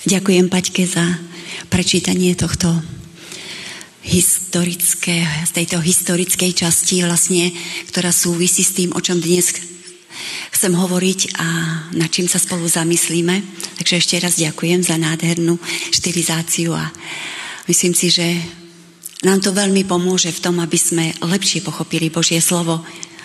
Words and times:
Ďakujem 0.00 0.48
Paťke 0.48 0.88
za 0.88 1.04
prečítanie 1.68 2.32
tohto 2.32 2.72
historické, 4.00 5.28
z 5.44 5.50
tejto 5.52 5.76
historickej 5.76 6.56
časti 6.56 7.04
vlastne, 7.04 7.52
ktorá 7.92 8.08
súvisí 8.08 8.64
s 8.64 8.72
tým, 8.72 8.96
o 8.96 9.00
čom 9.04 9.20
dnes 9.20 9.52
chcem 10.56 10.72
hovoriť 10.72 11.36
a 11.36 11.46
nad 12.00 12.08
čím 12.08 12.32
sa 12.32 12.40
spolu 12.40 12.64
zamyslíme. 12.64 13.44
Takže 13.76 14.00
ešte 14.00 14.16
raz 14.24 14.40
ďakujem 14.40 14.80
za 14.80 14.96
nádhernú 14.96 15.60
štilizáciu 15.92 16.72
a 16.72 16.88
myslím 17.68 17.92
si, 17.92 18.08
že 18.08 18.40
nám 19.20 19.44
to 19.44 19.52
veľmi 19.52 19.84
pomôže 19.84 20.32
v 20.32 20.40
tom, 20.40 20.64
aby 20.64 20.80
sme 20.80 21.12
lepšie 21.20 21.60
pochopili 21.60 22.08
Božie 22.08 22.40
slovo, 22.40 22.80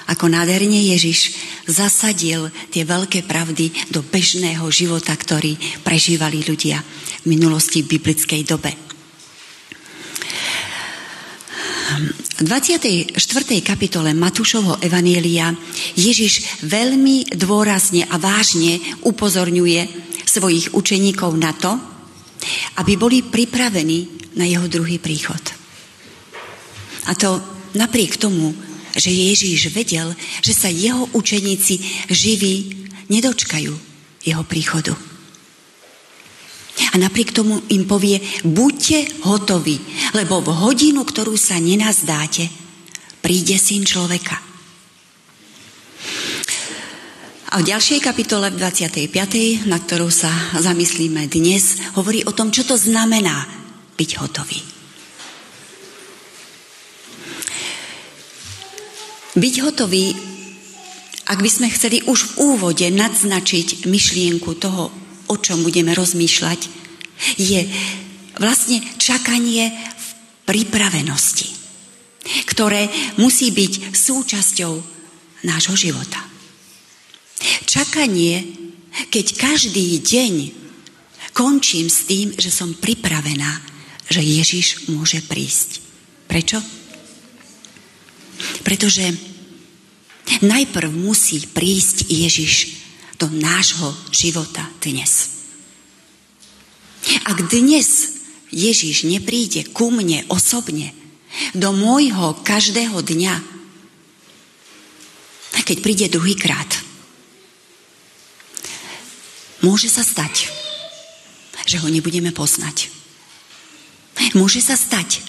ako 0.05 0.29
nádherne 0.29 0.77
Ježiš 0.93 1.33
zasadil 1.65 2.53
tie 2.69 2.85
veľké 2.85 3.25
pravdy 3.25 3.73
do 3.89 4.05
bežného 4.05 4.65
života, 4.69 5.13
ktorý 5.17 5.57
prežívali 5.81 6.45
ľudia 6.45 6.77
v 7.23 7.25
minulosti 7.25 7.81
v 7.81 7.97
biblickej 7.97 8.41
dobe. 8.45 8.71
V 12.35 12.43
24. 12.43 13.15
kapitole 13.63 14.11
Matúšovho 14.11 14.81
Evanielia 14.83 15.53
Ježiš 15.95 16.65
veľmi 16.67 17.31
dôrazne 17.37 18.03
a 18.09 18.19
vážne 18.19 18.81
upozorňuje 19.07 19.81
svojich 20.25 20.75
učeníkov 20.75 21.31
na 21.37 21.55
to, 21.55 21.71
aby 22.81 22.99
boli 22.99 23.23
pripravení 23.23 24.33
na 24.35 24.43
jeho 24.43 24.67
druhý 24.67 24.99
príchod. 24.99 25.39
A 27.07 27.15
to 27.15 27.39
napriek 27.77 28.17
tomu, 28.19 28.51
že 28.95 29.11
Ježíš 29.11 29.75
vedel, 29.75 30.15
že 30.39 30.55
sa 30.55 30.71
jeho 30.71 31.05
učeníci 31.11 32.07
živí 32.09 32.87
nedočkajú 33.11 33.73
jeho 34.25 34.43
príchodu. 34.47 34.95
A 36.91 36.95
napriek 36.99 37.31
tomu 37.31 37.63
im 37.71 37.87
povie, 37.87 38.19
buďte 38.43 39.23
hotoví, 39.23 39.79
lebo 40.11 40.43
v 40.43 40.51
hodinu, 40.51 41.07
ktorú 41.07 41.35
sa 41.39 41.59
nenazdáte, 41.59 42.47
príde 43.23 43.55
syn 43.55 43.87
človeka. 43.87 44.35
A 47.55 47.63
v 47.63 47.67
ďalšej 47.71 48.03
kapitole, 48.03 48.51
v 48.51 48.59
25., 48.59 49.71
na 49.71 49.79
ktorú 49.79 50.11
sa 50.11 50.27
zamyslíme 50.59 51.23
dnes, 51.31 51.79
hovorí 51.95 52.27
o 52.27 52.35
tom, 52.35 52.51
čo 52.51 52.67
to 52.67 52.75
znamená 52.75 53.47
byť 53.95 54.09
hotový. 54.19 54.74
Byť 59.35 59.55
hotový, 59.67 60.15
ak 61.27 61.39
by 61.43 61.49
sme 61.51 61.67
chceli 61.67 61.99
už 62.07 62.19
v 62.23 62.55
úvode 62.55 62.87
nadznačiť 62.87 63.83
myšlienku 63.83 64.55
toho, 64.55 64.87
o 65.27 65.35
čom 65.35 65.59
budeme 65.59 65.91
rozmýšľať, 65.91 66.71
je 67.35 67.67
vlastne 68.39 68.79
čakanie 68.95 69.75
v 69.75 70.07
pripravenosti, 70.47 71.51
ktoré 72.47 72.87
musí 73.19 73.51
byť 73.51 73.91
súčasťou 73.91 74.73
nášho 75.43 75.75
života. 75.75 76.23
Čakanie, 77.67 78.39
keď 79.11 79.25
každý 79.35 79.99
deň 79.99 80.33
končím 81.35 81.91
s 81.91 82.07
tým, 82.07 82.31
že 82.39 82.47
som 82.47 82.71
pripravená, 82.71 83.51
že 84.07 84.23
Ježiš 84.23 84.87
môže 84.95 85.19
prísť. 85.27 85.83
Prečo? 86.31 86.84
Pretože 88.65 89.15
najprv 90.41 90.89
musí 90.91 91.45
prísť 91.45 92.09
Ježiš 92.09 92.53
do 93.21 93.31
nášho 93.31 93.93
života 94.11 94.67
dnes. 94.83 95.31
Ak 97.23 97.37
dnes 97.47 98.19
Ježiš 98.49 99.05
nepríde 99.05 99.69
ku 99.71 99.93
mne 99.93 100.25
osobne, 100.27 100.91
do 101.51 101.75
môjho 101.75 102.39
každého 102.47 103.03
dňa, 103.03 103.35
keď 105.65 105.77
príde 105.81 106.05
druhýkrát, 106.07 106.69
môže 109.65 109.89
sa 109.89 110.05
stať, 110.05 110.47
že 111.65 111.81
ho 111.81 111.89
nebudeme 111.89 112.29
poznať. 112.29 112.93
Môže 114.37 114.61
sa 114.61 114.77
stať, 114.77 115.25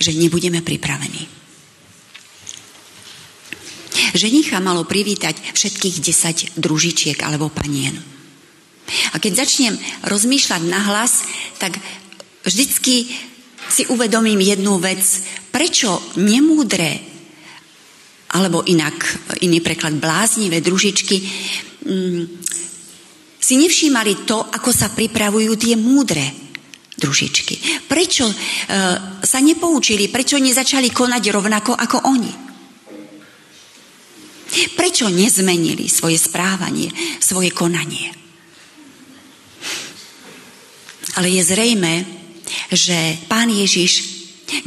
že 0.00 0.16
nebudeme 0.16 0.64
pripravení. 0.64 1.28
Ženicha 4.16 4.64
malo 4.64 4.88
privítať 4.88 5.36
všetkých 5.52 5.96
10 6.00 6.56
družičiek 6.56 7.20
alebo 7.20 7.52
panien. 7.52 8.00
A 9.12 9.20
keď 9.20 9.44
začnem 9.44 9.76
rozmýšľať 10.08 10.62
na 10.64 10.80
hlas, 10.88 11.26
tak 11.60 11.76
vždycky 12.40 13.12
si 13.68 13.82
uvedomím 13.92 14.40
jednu 14.40 14.80
vec. 14.80 15.02
Prečo 15.52 16.16
nemúdre, 16.16 16.96
alebo 18.32 18.64
inak, 18.64 18.96
iný 19.44 19.60
preklad 19.60 20.00
bláznivé 20.00 20.64
družičky, 20.64 21.16
mm, 21.84 22.22
si 23.36 23.54
nevšímali 23.60 24.24
to, 24.24 24.40
ako 24.42 24.70
sa 24.72 24.90
pripravujú 24.90 25.52
tie 25.60 25.74
múdre 25.76 26.46
družičky. 26.96 27.84
Prečo 27.84 28.26
e, 28.26 28.34
sa 29.20 29.38
nepoučili, 29.44 30.08
prečo 30.08 30.40
nezačali 30.40 30.90
konať 30.90 31.22
rovnako 31.30 31.76
ako 31.76 31.98
oni? 32.08 32.45
Prečo 34.76 35.10
nezmenili 35.10 35.90
svoje 35.90 36.16
správanie, 36.16 36.90
svoje 37.18 37.50
konanie? 37.50 38.14
Ale 41.16 41.32
je 41.32 41.42
zrejme, 41.42 41.94
že 42.70 43.16
pán 43.26 43.48
Ježiš 43.50 44.16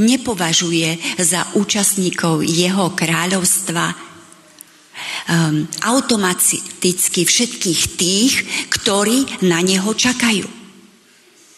nepovažuje 0.02 1.00
za 1.22 1.56
účastníkov 1.56 2.44
jeho 2.44 2.92
kráľovstva 2.92 3.86
um, 3.88 5.64
automaticky 5.88 7.22
všetkých 7.24 7.82
tých, 7.96 8.34
ktorí 8.68 9.48
na 9.48 9.64
neho 9.64 9.94
čakajú. 9.96 10.48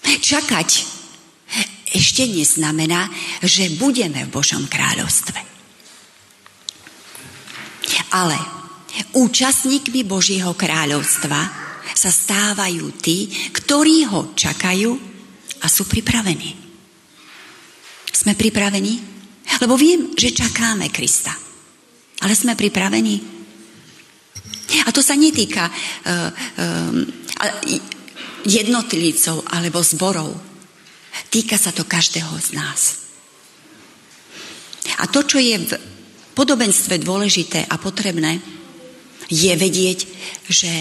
Čakať 0.01 0.69
ešte 1.91 2.23
neznamená, 2.23 3.11
že 3.43 3.73
budeme 3.75 4.23
v 4.27 4.33
Božom 4.33 4.67
kráľovstve. 4.69 5.50
Ale 8.11 8.37
účastníkmi 9.15 10.03
Božieho 10.03 10.51
kráľovstva 10.55 11.39
sa 11.95 12.11
stávajú 12.11 12.91
tí, 12.99 13.31
ktorí 13.51 14.07
ho 14.07 14.35
čakajú 14.35 14.91
a 15.61 15.67
sú 15.67 15.85
pripravení. 15.87 16.57
Sme 18.11 18.35
pripravení? 18.35 18.99
Lebo 19.61 19.75
viem, 19.77 20.13
že 20.15 20.35
čakáme 20.35 20.89
Krista. 20.89 21.33
Ale 22.21 22.33
sme 22.37 22.53
pripravení? 22.53 23.17
A 24.87 24.89
to 24.93 25.03
sa 25.03 25.19
netýka 25.19 25.67
uh, 25.67 26.29
uh, 26.31 26.95
jednotlivcov 28.45 29.43
alebo 29.51 29.83
zborov. 29.83 30.31
Týka 31.27 31.59
sa 31.59 31.75
to 31.75 31.83
každého 31.83 32.31
z 32.39 32.49
nás. 32.55 32.81
A 35.01 35.07
to, 35.09 35.25
čo 35.27 35.37
je 35.41 35.55
v 35.59 35.71
podobenstve 36.41 36.97
dôležité 36.97 37.69
a 37.69 37.77
potrebné 37.77 38.41
je 39.29 39.53
vedieť, 39.53 39.99
že 40.49 40.73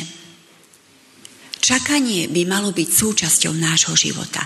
čakanie 1.61 2.33
by 2.33 2.49
malo 2.49 2.73
byť 2.73 2.89
súčasťou 2.89 3.53
nášho 3.61 3.93
života. 3.93 4.41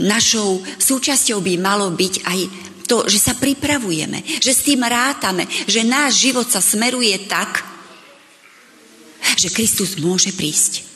Našou 0.00 0.64
súčasťou 0.80 1.44
by 1.44 1.54
malo 1.60 1.92
byť 1.92 2.14
aj 2.24 2.40
to, 2.88 3.04
že 3.04 3.20
sa 3.20 3.36
pripravujeme, 3.36 4.24
že 4.40 4.56
s 4.56 4.64
tým 4.64 4.80
rátame, 4.80 5.44
že 5.68 5.84
náš 5.84 6.24
život 6.24 6.48
sa 6.48 6.64
smeruje 6.64 7.28
tak, 7.28 7.60
že 9.36 9.52
Kristus 9.52 10.00
môže 10.00 10.32
prísť. 10.32 10.88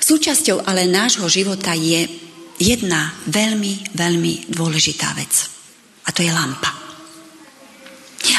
Súčasťou 0.00 0.64
ale 0.64 0.88
nášho 0.88 1.28
života 1.28 1.76
je 1.76 2.27
jedna 2.58 3.14
veľmi, 3.30 3.94
veľmi 3.94 4.50
dôležitá 4.50 5.14
vec. 5.14 5.32
A 6.06 6.12
to 6.12 6.26
je 6.26 6.30
lampa. 6.34 6.74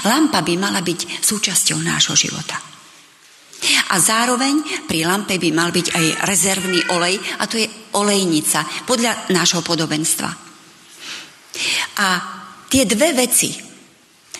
Lampa 0.05 0.43
by 0.43 0.53
mala 0.59 0.83
byť 0.83 1.23
súčasťou 1.23 1.79
nášho 1.79 2.15
života. 2.15 2.59
A 3.91 3.95
zároveň 3.99 4.87
pri 4.87 5.03
lampe 5.03 5.35
by 5.35 5.49
mal 5.51 5.71
byť 5.75 5.87
aj 5.91 6.05
rezervný 6.23 6.79
olej, 6.95 7.19
a 7.39 7.43
to 7.47 7.59
je 7.59 7.67
olejnica, 7.99 8.63
podľa 8.87 9.31
nášho 9.35 9.59
podobenstva. 9.59 10.29
A 11.99 12.07
tie 12.71 12.87
dve 12.87 13.11
veci, 13.11 13.51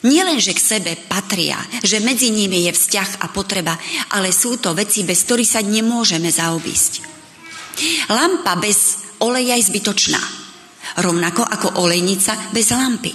nielen, 0.08 0.40
že 0.40 0.56
k 0.56 0.62
sebe 0.64 0.92
patria, 0.96 1.60
že 1.84 2.00
medzi 2.00 2.32
nimi 2.32 2.64
je 2.70 2.72
vzťah 2.72 3.20
a 3.20 3.28
potreba, 3.28 3.76
ale 4.16 4.32
sú 4.32 4.56
to 4.56 4.72
veci, 4.72 5.04
bez 5.04 5.28
ktorých 5.28 5.52
sa 5.60 5.62
nemôžeme 5.66 6.32
zaobísť. 6.32 6.94
Lampa 8.12 8.56
bez 8.56 9.09
oleja 9.24 9.56
je 9.56 9.70
zbytočná. 9.70 10.22
Rovnako 11.00 11.44
ako 11.46 11.68
olejnica 11.86 12.36
bez 12.52 12.72
lampy. 12.74 13.14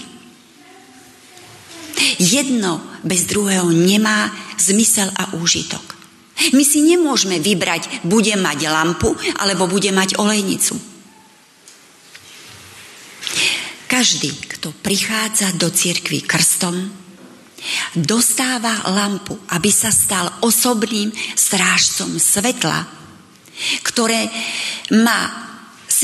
Jedno 2.19 3.01
bez 3.03 3.27
druhého 3.27 3.71
nemá 3.71 4.31
zmysel 4.59 5.11
a 5.15 5.35
úžitok. 5.35 5.95
My 6.53 6.67
si 6.67 6.83
nemôžeme 6.83 7.39
vybrať, 7.39 8.07
bude 8.07 8.35
mať 8.35 8.59
lampu 8.67 9.15
alebo 9.39 9.71
bude 9.71 9.91
mať 9.95 10.19
olejnicu. 10.19 10.75
Každý, 13.87 14.35
kto 14.59 14.75
prichádza 14.83 15.55
do 15.55 15.71
cirkvy 15.71 16.27
krstom, 16.27 16.75
dostáva 17.95 18.91
lampu, 18.91 19.39
aby 19.55 19.71
sa 19.71 19.95
stal 19.95 20.43
osobným 20.43 21.15
strážcom 21.39 22.19
svetla, 22.19 22.83
ktoré 23.87 24.27
má 24.99 25.54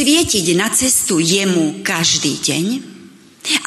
svietiť 0.01 0.57
na 0.57 0.73
cestu 0.73 1.21
jemu 1.21 1.85
každý 1.85 2.41
deň, 2.41 2.65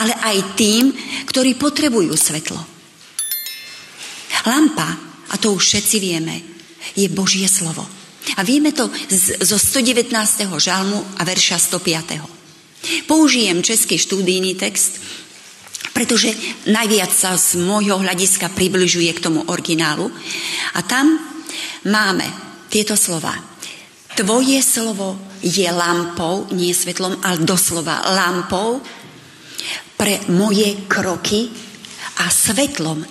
ale 0.01 0.13
aj 0.17 0.57
tým, 0.57 0.89
ktorí 1.29 1.53
potrebujú 1.61 2.09
svetlo. 2.17 2.57
Lampa, 4.49 4.89
a 5.29 5.35
to 5.37 5.53
už 5.53 5.61
všetci 5.61 5.97
vieme, 6.01 6.35
je 6.97 7.05
Božie 7.13 7.45
slovo. 7.45 7.85
A 8.33 8.41
vieme 8.41 8.73
to 8.73 8.89
zo 9.45 9.57
119. 9.61 10.09
žalmu 10.57 10.99
a 11.17 11.21
verša 11.21 11.61
105. 11.61 13.05
Použijem 13.05 13.61
český 13.61 14.01
štúdijný 14.01 14.57
text, 14.57 14.97
pretože 15.93 16.33
najviac 16.65 17.13
sa 17.13 17.37
z 17.37 17.61
môjho 17.61 18.01
hľadiska 18.01 18.49
približuje 18.57 19.13
k 19.13 19.21
tomu 19.21 19.45
originálu. 19.45 20.09
A 20.73 20.81
tam 20.81 21.13
máme 21.85 22.25
tieto 22.73 22.97
slova. 22.97 23.37
Tvoje 24.17 24.57
slovo 24.65 25.32
je 25.43 25.67
lampou, 25.67 26.47
nie 26.55 26.71
svetlom, 26.71 27.19
ale 27.19 27.43
doslova 27.43 27.99
lampou 28.15 28.79
pre 29.99 30.23
moje 30.31 30.87
kroky 30.87 31.51
a 32.23 32.31
svetlom 32.31 33.03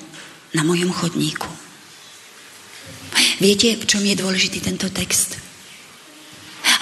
na 0.56 0.62
mojom 0.64 0.88
chodníku. 0.93 1.49
Viete, 3.38 3.76
v 3.76 3.84
čom 3.84 4.00
je 4.00 4.17
dôležitý 4.17 4.64
tento 4.64 4.88
text? 4.88 5.37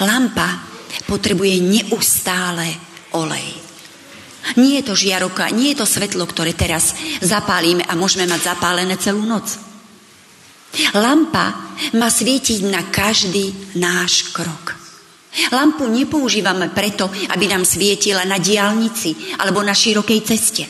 Lampa 0.00 0.62
potrebuje 1.10 1.60
neustále 1.60 2.70
olej. 3.12 3.58
Nie 4.56 4.80
je 4.80 4.88
to 4.88 4.94
žiaroka, 4.96 5.52
nie 5.52 5.74
je 5.74 5.84
to 5.84 5.86
svetlo, 5.86 6.24
ktoré 6.24 6.56
teraz 6.56 6.96
zapálime 7.20 7.84
a 7.84 7.92
môžeme 7.92 8.24
mať 8.24 8.56
zapálené 8.56 8.96
celú 8.96 9.28
noc. 9.28 9.60
Lampa 10.96 11.76
má 11.98 12.08
svietiť 12.08 12.64
na 12.70 12.88
každý 12.88 13.76
náš 13.76 14.32
krok. 14.32 14.79
Lampu 15.30 15.86
nepoužívame 15.86 16.74
preto, 16.74 17.06
aby 17.06 17.46
nám 17.46 17.62
svietila 17.62 18.26
na 18.26 18.42
diálnici 18.42 19.38
alebo 19.38 19.62
na 19.62 19.70
širokej 19.70 20.20
ceste. 20.26 20.64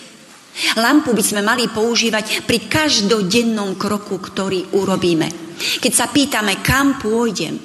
Lampu 0.77 1.17
by 1.17 1.25
sme 1.25 1.41
mali 1.41 1.71
používať 1.73 2.45
pri 2.45 2.69
každodennom 2.69 3.81
kroku, 3.81 4.21
ktorý 4.21 4.77
urobíme. 4.77 5.57
Keď 5.81 5.93
sa 5.93 6.13
pýtame, 6.13 6.61
kam 6.61 7.01
pôjdem, 7.01 7.57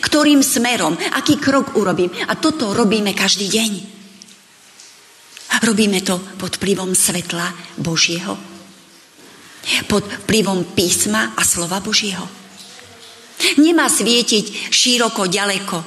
ktorým 0.00 0.40
smerom, 0.40 0.96
aký 1.16 1.36
krok 1.36 1.76
urobím. 1.76 2.12
A 2.28 2.36
toto 2.40 2.72
robíme 2.72 3.12
každý 3.12 3.48
deň. 3.48 3.72
Robíme 5.58 6.00
to 6.00 6.16
pod 6.38 6.56
vplyvom 6.56 6.96
svetla 6.96 7.76
Božieho. 7.76 8.36
Pod 9.84 10.04
vplyvom 10.24 10.72
písma 10.72 11.36
a 11.36 11.42
slova 11.44 11.82
Božieho. 11.82 12.37
Nemá 13.58 13.86
svietiť 13.86 14.72
široko, 14.72 15.30
ďaleko. 15.30 15.78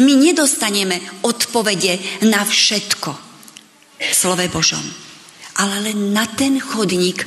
My 0.00 0.12
nedostaneme 0.16 1.02
odpovede 1.26 2.24
na 2.30 2.46
všetko 2.46 3.10
v 3.96 4.12
slove 4.14 4.46
Božom, 4.48 4.82
ale 5.60 5.90
len 5.90 6.16
na 6.16 6.24
ten 6.24 6.56
chodník, 6.56 7.24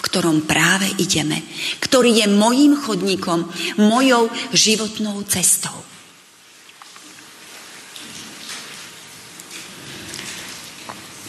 ktorom 0.00 0.48
práve 0.48 0.88
ideme, 0.96 1.44
ktorý 1.80 2.24
je 2.24 2.26
mojím 2.30 2.72
chodníkom, 2.76 3.44
mojou 3.76 4.32
životnou 4.56 5.20
cestou. 5.28 5.76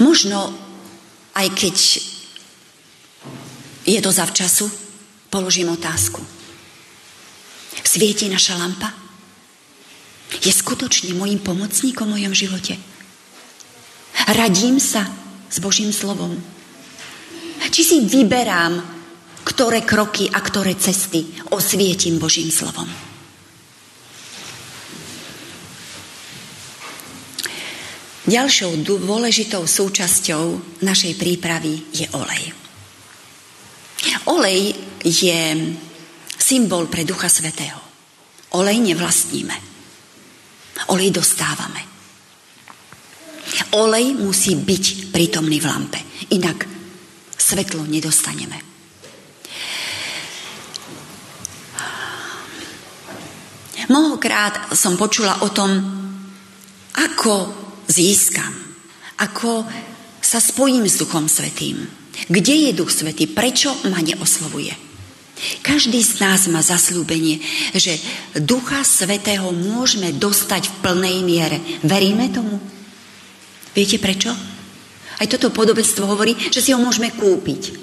Možno, 0.02 0.50
aj 1.38 1.48
keď 1.54 1.78
je 3.86 4.00
to 4.02 4.12
zavčasu, 4.12 4.66
položím 5.30 5.70
otázku. 5.70 6.41
Svieti 7.92 8.32
naša 8.32 8.56
lampa? 8.56 8.88
Je 10.40 10.48
skutočne 10.48 11.12
môjim 11.12 11.44
pomocníkom 11.44 12.08
v 12.08 12.24
mojom 12.24 12.32
živote? 12.32 12.80
Radím 14.32 14.80
sa 14.80 15.04
s 15.52 15.60
Božím 15.60 15.92
slovom? 15.92 16.40
Či 17.68 17.82
si 17.84 17.98
vyberám, 18.08 18.80
ktoré 19.44 19.84
kroky 19.84 20.32
a 20.32 20.40
ktoré 20.40 20.80
cesty 20.80 21.36
osvietim 21.52 22.16
Božím 22.16 22.48
slovom? 22.48 22.88
Ďalšou 28.24 28.88
dôležitou 28.88 29.68
súčasťou 29.68 30.80
našej 30.80 31.20
prípravy 31.20 31.92
je 31.92 32.08
olej. 32.16 32.56
Olej 34.32 34.80
je 35.04 35.40
symbol 36.42 36.90
pre 36.90 37.06
Ducha 37.06 37.30
Svetého. 37.30 37.78
Olej 38.58 38.82
nevlastníme. 38.82 39.56
Olej 40.90 41.14
dostávame. 41.14 41.86
Olej 43.78 44.18
musí 44.18 44.58
byť 44.58 45.14
prítomný 45.14 45.62
v 45.62 45.70
lampe. 45.70 46.00
Inak 46.34 46.66
svetlo 47.38 47.86
nedostaneme. 47.86 48.58
Mnohokrát 53.92 54.72
som 54.72 54.96
počula 54.96 55.44
o 55.44 55.52
tom, 55.52 55.72
ako 56.96 57.36
získam, 57.92 58.56
ako 59.20 59.68
sa 60.24 60.40
spojím 60.40 60.88
s 60.88 60.96
Duchom 60.96 61.28
Svetým. 61.28 61.84
Kde 62.32 62.72
je 62.72 62.72
Duch 62.72 62.92
Svetý? 62.92 63.28
Prečo 63.28 63.76
ma 63.92 64.00
neoslovuje? 64.00 64.91
Každý 65.66 65.98
z 66.06 66.22
nás 66.22 66.46
má 66.54 66.62
zasľúbenie, 66.62 67.42
že 67.74 67.98
Ducha 68.38 68.86
Svetého 68.86 69.50
môžeme 69.50 70.14
dostať 70.14 70.70
v 70.70 70.78
plnej 70.86 71.18
miere. 71.26 71.58
Veríme 71.82 72.30
tomu? 72.30 72.62
Viete 73.74 73.98
prečo? 73.98 74.30
Aj 75.18 75.28
toto 75.30 75.50
podobenstvo 75.50 76.06
hovorí, 76.06 76.38
že 76.54 76.62
si 76.62 76.70
ho 76.74 76.80
môžeme 76.82 77.10
kúpiť. 77.10 77.74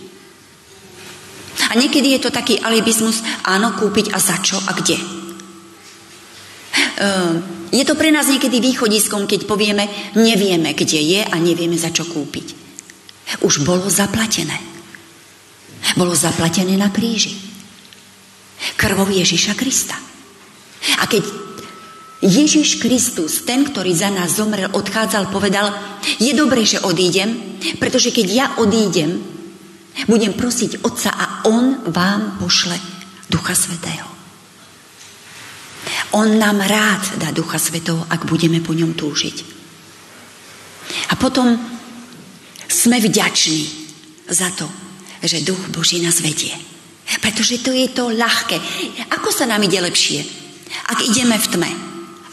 A 1.68 1.74
niekedy 1.74 2.14
je 2.14 2.22
to 2.22 2.30
taký 2.30 2.62
alibizmus, 2.62 3.26
áno, 3.42 3.74
kúpiť 3.74 4.14
a 4.14 4.18
za 4.22 4.38
čo 4.38 4.54
a 4.62 4.72
kde. 4.78 4.98
Ehm, 6.98 7.34
je 7.74 7.82
to 7.82 7.98
pre 7.98 8.14
nás 8.14 8.30
niekedy 8.30 8.62
východiskom, 8.62 9.26
keď 9.26 9.50
povieme, 9.50 9.90
nevieme, 10.14 10.78
kde 10.78 11.02
je 11.02 11.20
a 11.26 11.34
nevieme, 11.42 11.74
za 11.74 11.90
čo 11.90 12.06
kúpiť. 12.06 12.54
Už 13.42 13.66
bolo 13.66 13.90
zaplatené. 13.90 14.56
Bolo 15.98 16.14
zaplatené 16.14 16.78
na 16.78 16.94
kríži 16.94 17.47
krvou 18.76 19.08
Ježiša 19.08 19.54
Krista. 19.54 19.96
A 21.02 21.04
keď 21.06 21.24
Ježiš 22.18 22.82
Kristus, 22.82 23.46
ten, 23.46 23.62
ktorý 23.62 23.94
za 23.94 24.10
nás 24.10 24.34
zomrel, 24.34 24.66
odchádzal, 24.74 25.30
povedal, 25.30 25.70
je 26.18 26.34
dobré, 26.34 26.66
že 26.66 26.82
odídem, 26.82 27.58
pretože 27.78 28.10
keď 28.10 28.26
ja 28.26 28.46
odídem, 28.58 29.22
budem 30.06 30.34
prosiť 30.34 30.82
Otca 30.82 31.10
a 31.10 31.26
On 31.46 31.90
vám 31.90 32.38
pošle 32.42 32.74
Ducha 33.30 33.54
Svetého. 33.54 34.06
On 36.14 36.26
nám 36.38 36.62
rád 36.62 37.22
dá 37.22 37.30
Ducha 37.30 37.58
Svetého, 37.58 38.02
ak 38.10 38.26
budeme 38.26 38.58
po 38.62 38.74
ňom 38.74 38.94
túžiť. 38.94 39.36
A 41.10 41.14
potom 41.20 41.54
sme 42.68 42.98
vďační 42.98 43.62
za 44.26 44.50
to, 44.58 44.66
že 45.22 45.44
Duch 45.44 45.70
Boží 45.70 46.02
nás 46.02 46.18
vedie. 46.18 46.54
Pretože 47.16 47.64
to 47.64 47.72
je 47.72 47.88
to 47.88 48.12
ľahké. 48.12 48.60
Ako 49.16 49.32
sa 49.32 49.48
nám 49.48 49.64
ide 49.64 49.80
lepšie? 49.80 50.20
Ak 50.92 51.00
ideme 51.00 51.40
v 51.40 51.46
tme, 51.48 51.70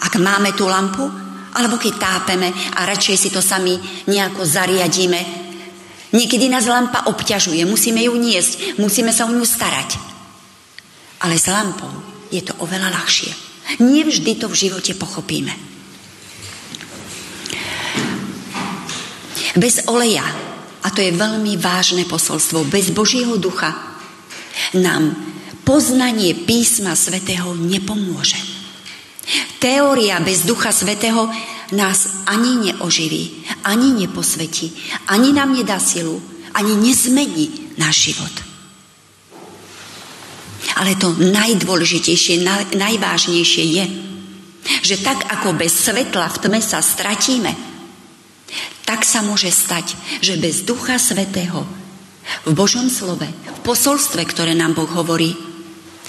ak 0.04 0.20
máme 0.20 0.52
tú 0.52 0.68
lampu, 0.68 1.08
alebo 1.56 1.80
keď 1.80 1.94
tápeme 1.96 2.52
a 2.52 2.84
radšej 2.84 3.16
si 3.16 3.30
to 3.32 3.40
sami 3.40 3.80
nejako 4.12 4.44
zariadíme. 4.44 5.48
Niekedy 6.12 6.52
nás 6.52 6.68
lampa 6.68 7.08
obťažuje, 7.08 7.64
musíme 7.64 8.04
ju 8.04 8.14
niesť, 8.20 8.80
musíme 8.80 9.16
sa 9.16 9.28
o 9.28 9.32
ňu 9.32 9.48
starať. 9.48 9.96
Ale 11.24 11.40
s 11.40 11.48
lampou 11.48 11.92
je 12.28 12.44
to 12.44 12.52
oveľa 12.60 12.92
ľahšie. 12.92 13.32
Nie 13.88 14.04
vždy 14.04 14.36
to 14.36 14.52
v 14.52 14.60
živote 14.68 14.94
pochopíme. 15.00 15.52
Bez 19.56 19.88
oleja, 19.88 20.28
a 20.84 20.88
to 20.92 21.00
je 21.00 21.16
veľmi 21.16 21.56
vážne 21.56 22.04
posolstvo, 22.04 22.68
bez 22.68 22.92
Božieho 22.92 23.40
ducha 23.40 23.95
nám 24.78 25.16
poznanie 25.66 26.34
písma 26.46 26.94
svätého 26.94 27.58
nepomôže. 27.58 28.38
Teória 29.58 30.22
bez 30.22 30.46
ducha 30.46 30.70
svätého 30.70 31.26
nás 31.74 32.30
ani 32.30 32.70
neoživí, 32.70 33.50
ani 33.66 34.06
neposvetí, 34.06 34.70
ani 35.10 35.34
nám 35.34 35.58
nedá 35.58 35.82
silu, 35.82 36.22
ani 36.54 36.78
nezmení 36.78 37.74
náš 37.82 38.14
život. 38.14 38.36
Ale 40.76 40.94
to 41.02 41.16
najdôležitejšie, 41.18 42.46
najvážnejšie 42.78 43.64
je, 43.64 43.86
že 44.86 45.02
tak 45.02 45.26
ako 45.30 45.58
bez 45.58 45.74
svetla 45.74 46.30
v 46.30 46.40
tme 46.46 46.60
sa 46.62 46.82
stratíme, 46.82 47.54
tak 48.86 49.02
sa 49.02 49.26
môže 49.26 49.50
stať, 49.50 49.98
že 50.22 50.38
bez 50.38 50.62
Ducha 50.62 51.02
Svetého 51.02 51.66
v 52.46 52.52
Božom 52.54 52.90
slove, 52.90 53.26
v 53.26 53.60
posolstve, 53.62 54.26
ktoré 54.26 54.58
nám 54.58 54.74
Boh 54.78 54.90
hovorí, 54.90 55.34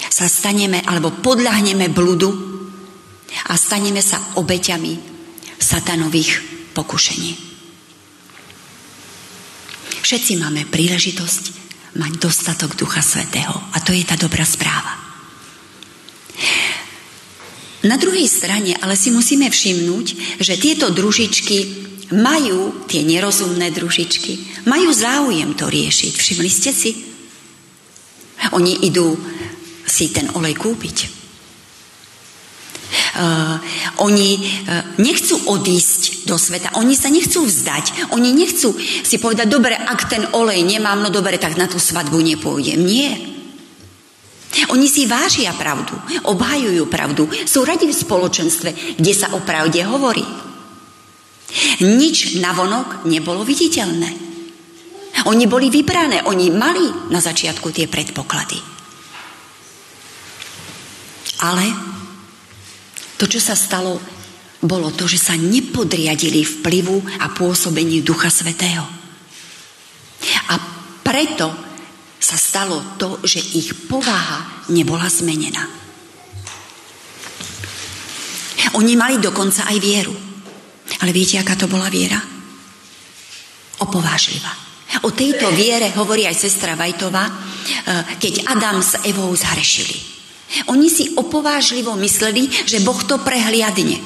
sa 0.09 0.29
staneme 0.29 0.81
alebo 0.85 1.13
podľahneme 1.13 1.89
bludu 1.93 2.29
a 3.49 3.53
staneme 3.57 4.01
sa 4.01 4.21
obeťami 4.37 4.93
satanových 5.57 6.31
pokušení. 6.73 7.31
Všetci 10.01 10.39
máme 10.39 10.69
príležitosť 10.71 11.43
mať 11.99 12.11
dostatok 12.21 12.79
Ducha 12.79 13.03
Svetého 13.03 13.51
a 13.51 13.77
to 13.83 13.91
je 13.91 14.05
tá 14.07 14.15
dobrá 14.15 14.45
správa. 14.47 14.95
Na 17.85 17.95
druhej 17.99 18.25
strane 18.25 18.73
ale 18.79 18.97
si 18.97 19.13
musíme 19.13 19.51
všimnúť, 19.51 20.39
že 20.41 20.59
tieto 20.59 20.89
družičky 20.89 21.86
majú, 22.15 22.87
tie 22.87 23.03
nerozumné 23.03 23.71
družičky, 23.71 24.63
majú 24.69 24.89
záujem 24.95 25.51
to 25.57 25.67
riešiť. 25.67 26.13
Všimli 26.15 26.49
ste 26.51 26.71
si? 26.71 26.91
Oni 28.53 28.85
idú 28.85 29.17
si 29.87 30.11
ten 30.13 30.31
olej 30.35 30.55
kúpiť. 30.55 30.97
Uh, 33.17 33.57
oni 34.05 34.37
uh, 34.37 34.95
nechcú 35.01 35.49
odísť 35.49 36.29
do 36.29 36.37
sveta, 36.37 36.77
oni 36.77 36.93
sa 36.93 37.09
nechcú 37.09 37.43
vzdať, 37.43 38.13
oni 38.13 38.29
nechcú 38.29 38.77
si 38.79 39.17
povedať, 39.17 39.49
dobre, 39.49 39.73
ak 39.73 40.05
ten 40.05 40.23
olej 40.37 40.61
nemám, 40.61 41.01
no 41.01 41.09
dobre, 41.09 41.41
tak 41.41 41.57
na 41.57 41.65
tú 41.65 41.81
svadbu 41.81 42.21
nepôjdem. 42.21 42.77
Nie. 42.77 43.11
Oni 44.71 44.87
si 44.87 45.09
vážia 45.09 45.51
pravdu, 45.57 45.97
obhajujú 46.29 46.87
pravdu, 46.87 47.27
sú 47.43 47.67
radi 47.67 47.89
v 47.89 47.99
spoločenstve, 47.99 49.01
kde 49.01 49.13
sa 49.17 49.33
o 49.35 49.43
pravde 49.43 49.83
hovorí. 49.83 50.23
Nič 51.83 52.37
navonok 52.43 53.07
nebolo 53.07 53.47
viditeľné. 53.47 54.27
Oni 55.27 55.45
boli 55.49 55.71
vybrané, 55.71 56.23
oni 56.27 56.51
mali 56.53 56.85
na 57.09 57.19
začiatku 57.23 57.71
tie 57.73 57.87
predpoklady. 57.89 58.59
Ale 61.41 61.65
to, 63.17 63.25
čo 63.25 63.41
sa 63.41 63.57
stalo, 63.57 63.97
bolo 64.61 64.89
to, 64.93 65.05
že 65.09 65.19
sa 65.21 65.35
nepodriadili 65.37 66.41
vplyvu 66.41 67.21
a 67.21 67.33
pôsobeniu 67.33 68.01
Ducha 68.01 68.29
Svetého. 68.29 68.85
A 70.49 70.55
preto 71.01 71.49
sa 72.17 72.35
stalo 72.35 72.97
to, 72.97 73.21
že 73.23 73.39
ich 73.55 73.87
povaha 73.87 74.67
nebola 74.73 75.07
zmenená. 75.07 75.63
Oni 78.75 78.93
mali 78.99 79.17
dokonca 79.17 79.65
aj 79.69 79.77
vieru. 79.79 80.26
Ale 81.03 81.13
viete, 81.13 81.37
aká 81.37 81.53
to 81.53 81.69
bola 81.69 81.89
viera? 81.89 82.17
Opovážlivá. 83.77 84.67
O 85.05 85.13
tejto 85.13 85.51
viere 85.53 85.93
hovorí 85.93 86.25
aj 86.25 86.47
sestra 86.47 86.73
Vajtová, 86.73 87.27
eh, 87.27 88.17
keď 88.17 88.49
Adam 88.49 88.81
s 88.81 88.97
Evou 89.05 89.29
zhrešili. 89.35 90.17
Oni 90.71 90.87
si 90.87 91.11
opovážlivo 91.13 91.93
mysleli, 91.99 92.47
že 92.47 92.79
Boh 92.79 92.97
to 93.03 93.19
prehliadne. 93.19 93.99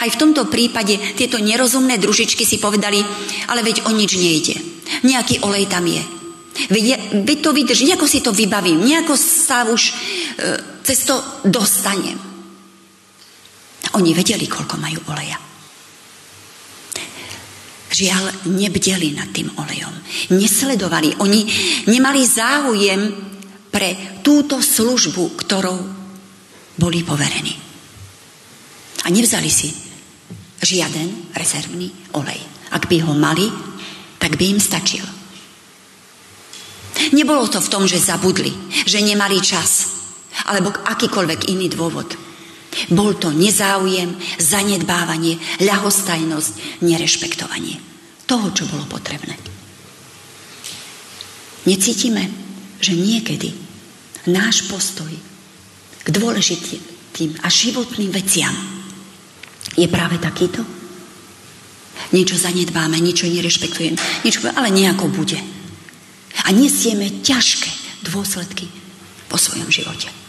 Aj 0.00 0.08
v 0.08 0.16
tomto 0.16 0.48
prípade 0.48 0.96
tieto 1.12 1.36
nerozumné 1.36 2.00
družičky 2.00 2.48
si 2.48 2.56
povedali, 2.56 3.04
ale 3.52 3.60
veď 3.60 3.84
o 3.84 3.92
nič 3.92 4.16
nejde. 4.16 4.56
Nejaký 5.04 5.44
olej 5.44 5.68
tam 5.68 5.84
je. 5.84 6.00
Veď, 6.72 6.84
veď 7.20 7.38
to 7.44 7.50
vydrží, 7.52 7.84
nejako 7.92 8.08
si 8.08 8.24
to 8.24 8.32
vybavím, 8.32 8.80
nejako 8.80 9.12
sa 9.18 9.68
už 9.68 9.82
e, 9.90 9.92
cez 10.86 11.04
to 11.04 11.20
dostanem. 11.44 12.16
Oni 13.92 14.10
vedeli, 14.16 14.48
koľko 14.48 14.80
majú 14.80 15.04
oleja. 15.12 15.36
Žiaľ, 17.94 18.50
nebdeli 18.50 19.14
nad 19.14 19.30
tým 19.30 19.54
olejom. 19.54 19.94
Nesledovali. 20.34 21.14
Oni 21.22 21.46
nemali 21.86 22.26
záujem 22.26 23.00
pre 23.70 24.18
túto 24.18 24.58
službu, 24.58 25.38
ktorou 25.38 25.78
boli 26.74 27.06
poverení. 27.06 27.54
A 29.06 29.14
nevzali 29.14 29.46
si 29.46 29.70
žiaden 30.58 31.30
rezervný 31.38 32.18
olej. 32.18 32.40
Ak 32.74 32.90
by 32.90 32.98
ho 33.06 33.14
mali, 33.14 33.46
tak 34.18 34.34
by 34.34 34.58
im 34.58 34.58
stačil. 34.58 35.06
Nebolo 37.14 37.46
to 37.46 37.62
v 37.62 37.70
tom, 37.70 37.84
že 37.86 38.02
zabudli, 38.02 38.50
že 38.88 39.06
nemali 39.06 39.38
čas, 39.38 39.94
alebo 40.50 40.74
akýkoľvek 40.74 41.46
iný 41.52 41.70
dôvod. 41.70 42.23
Bol 42.90 43.16
to 43.18 43.30
nezáujem, 43.30 44.16
zanedbávanie, 44.38 45.38
ľahostajnosť, 45.62 46.82
nerešpektovanie 46.84 47.78
toho, 48.24 48.50
čo 48.56 48.64
bolo 48.68 48.88
potrebné. 48.88 49.36
Necítime, 51.64 52.28
že 52.80 52.92
niekedy 52.92 53.52
náš 54.28 54.68
postoj 54.68 55.08
k 56.04 56.08
dôležitým 56.12 57.40
a 57.40 57.48
životným 57.48 58.12
veciam 58.12 58.52
je 59.72 59.88
práve 59.88 60.20
takýto? 60.20 60.60
Niečo 62.12 62.36
zanedbáme, 62.36 63.00
niečo 63.00 63.24
nerešpektujem, 63.30 63.96
niečo, 64.26 64.44
ale 64.52 64.68
nejako 64.68 65.08
bude. 65.08 65.40
A 66.44 66.52
nesieme 66.52 67.24
ťažké 67.24 67.70
dôsledky 68.04 68.68
po 69.32 69.40
svojom 69.40 69.72
živote. 69.72 70.23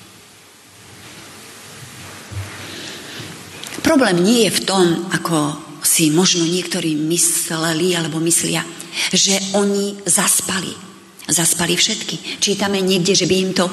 Problém 3.86 4.26
nie 4.26 4.50
je 4.50 4.58
v 4.58 4.66
tom, 4.66 4.86
ako 5.14 5.62
si 5.86 6.10
možno 6.10 6.42
niektorí 6.42 6.98
mysleli 6.98 7.94
alebo 7.94 8.18
myslia, 8.18 8.66
že 9.14 9.38
oni 9.54 10.02
zaspali 10.10 10.86
Zaspali 11.26 11.74
všetky. 11.74 12.38
Čítame 12.38 12.86
niekde, 12.86 13.18
že 13.18 13.26
by 13.26 13.36
im 13.42 13.52
to 13.58 13.66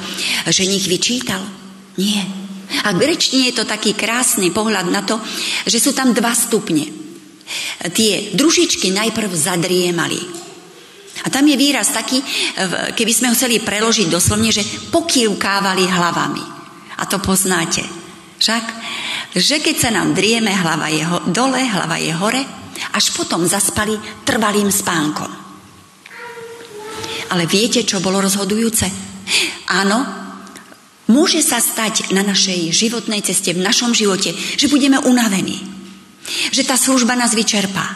ženich 0.49 0.89
vyčítal? 0.89 1.45
Nie. 2.01 2.25
A 2.89 2.97
v 2.97 3.05
grečtine 3.05 3.53
je 3.53 3.61
to 3.61 3.69
taký 3.69 3.93
krásny 3.93 4.49
pohľad 4.49 4.89
na 4.89 5.05
to, 5.05 5.21
že 5.69 5.77
sú 5.77 5.93
tam 5.93 6.17
dva 6.17 6.33
stupne. 6.33 6.89
Tie 7.93 8.33
družičky 8.33 8.89
najprv 8.97 9.29
zadriemali. 9.37 10.17
A 11.23 11.29
tam 11.29 11.45
je 11.45 11.61
výraz 11.61 11.93
taký, 11.93 12.25
keby 12.97 13.13
sme 13.13 13.29
ho 13.29 13.37
chceli 13.37 13.61
preložiť 13.61 14.09
doslovne, 14.09 14.49
že 14.49 14.65
pokývkávali 14.89 15.85
hlavami. 15.85 16.45
A 16.97 17.05
to 17.05 17.21
poznáte. 17.21 17.85
Však, 18.41 18.65
že 19.33 19.65
keď 19.65 19.77
sa 19.81 19.91
nám 19.91 20.13
drieme, 20.13 20.53
hlava 20.53 20.93
je 20.93 21.03
ho, 21.05 21.19
dole, 21.33 21.65
hlava 21.65 21.97
je 21.97 22.13
hore, 22.13 22.43
až 22.93 23.17
potom 23.17 23.49
zaspali 23.49 23.97
trvalým 24.25 24.69
spánkom. 24.69 25.31
Ale 27.33 27.49
viete, 27.49 27.81
čo 27.89 28.05
bolo 28.05 28.21
rozhodujúce? 28.21 28.85
Áno, 29.73 30.05
môže 31.09 31.41
sa 31.41 31.65
stať 31.65 32.13
na 32.13 32.21
našej 32.21 32.69
životnej 32.69 33.25
ceste, 33.25 33.57
v 33.57 33.65
našom 33.65 33.97
živote, 33.97 34.37
že 34.37 34.69
budeme 34.69 35.01
unavení. 35.01 35.57
Že 36.53 36.63
tá 36.69 36.77
služba 36.77 37.17
nás 37.17 37.33
vyčerpá. 37.33 37.89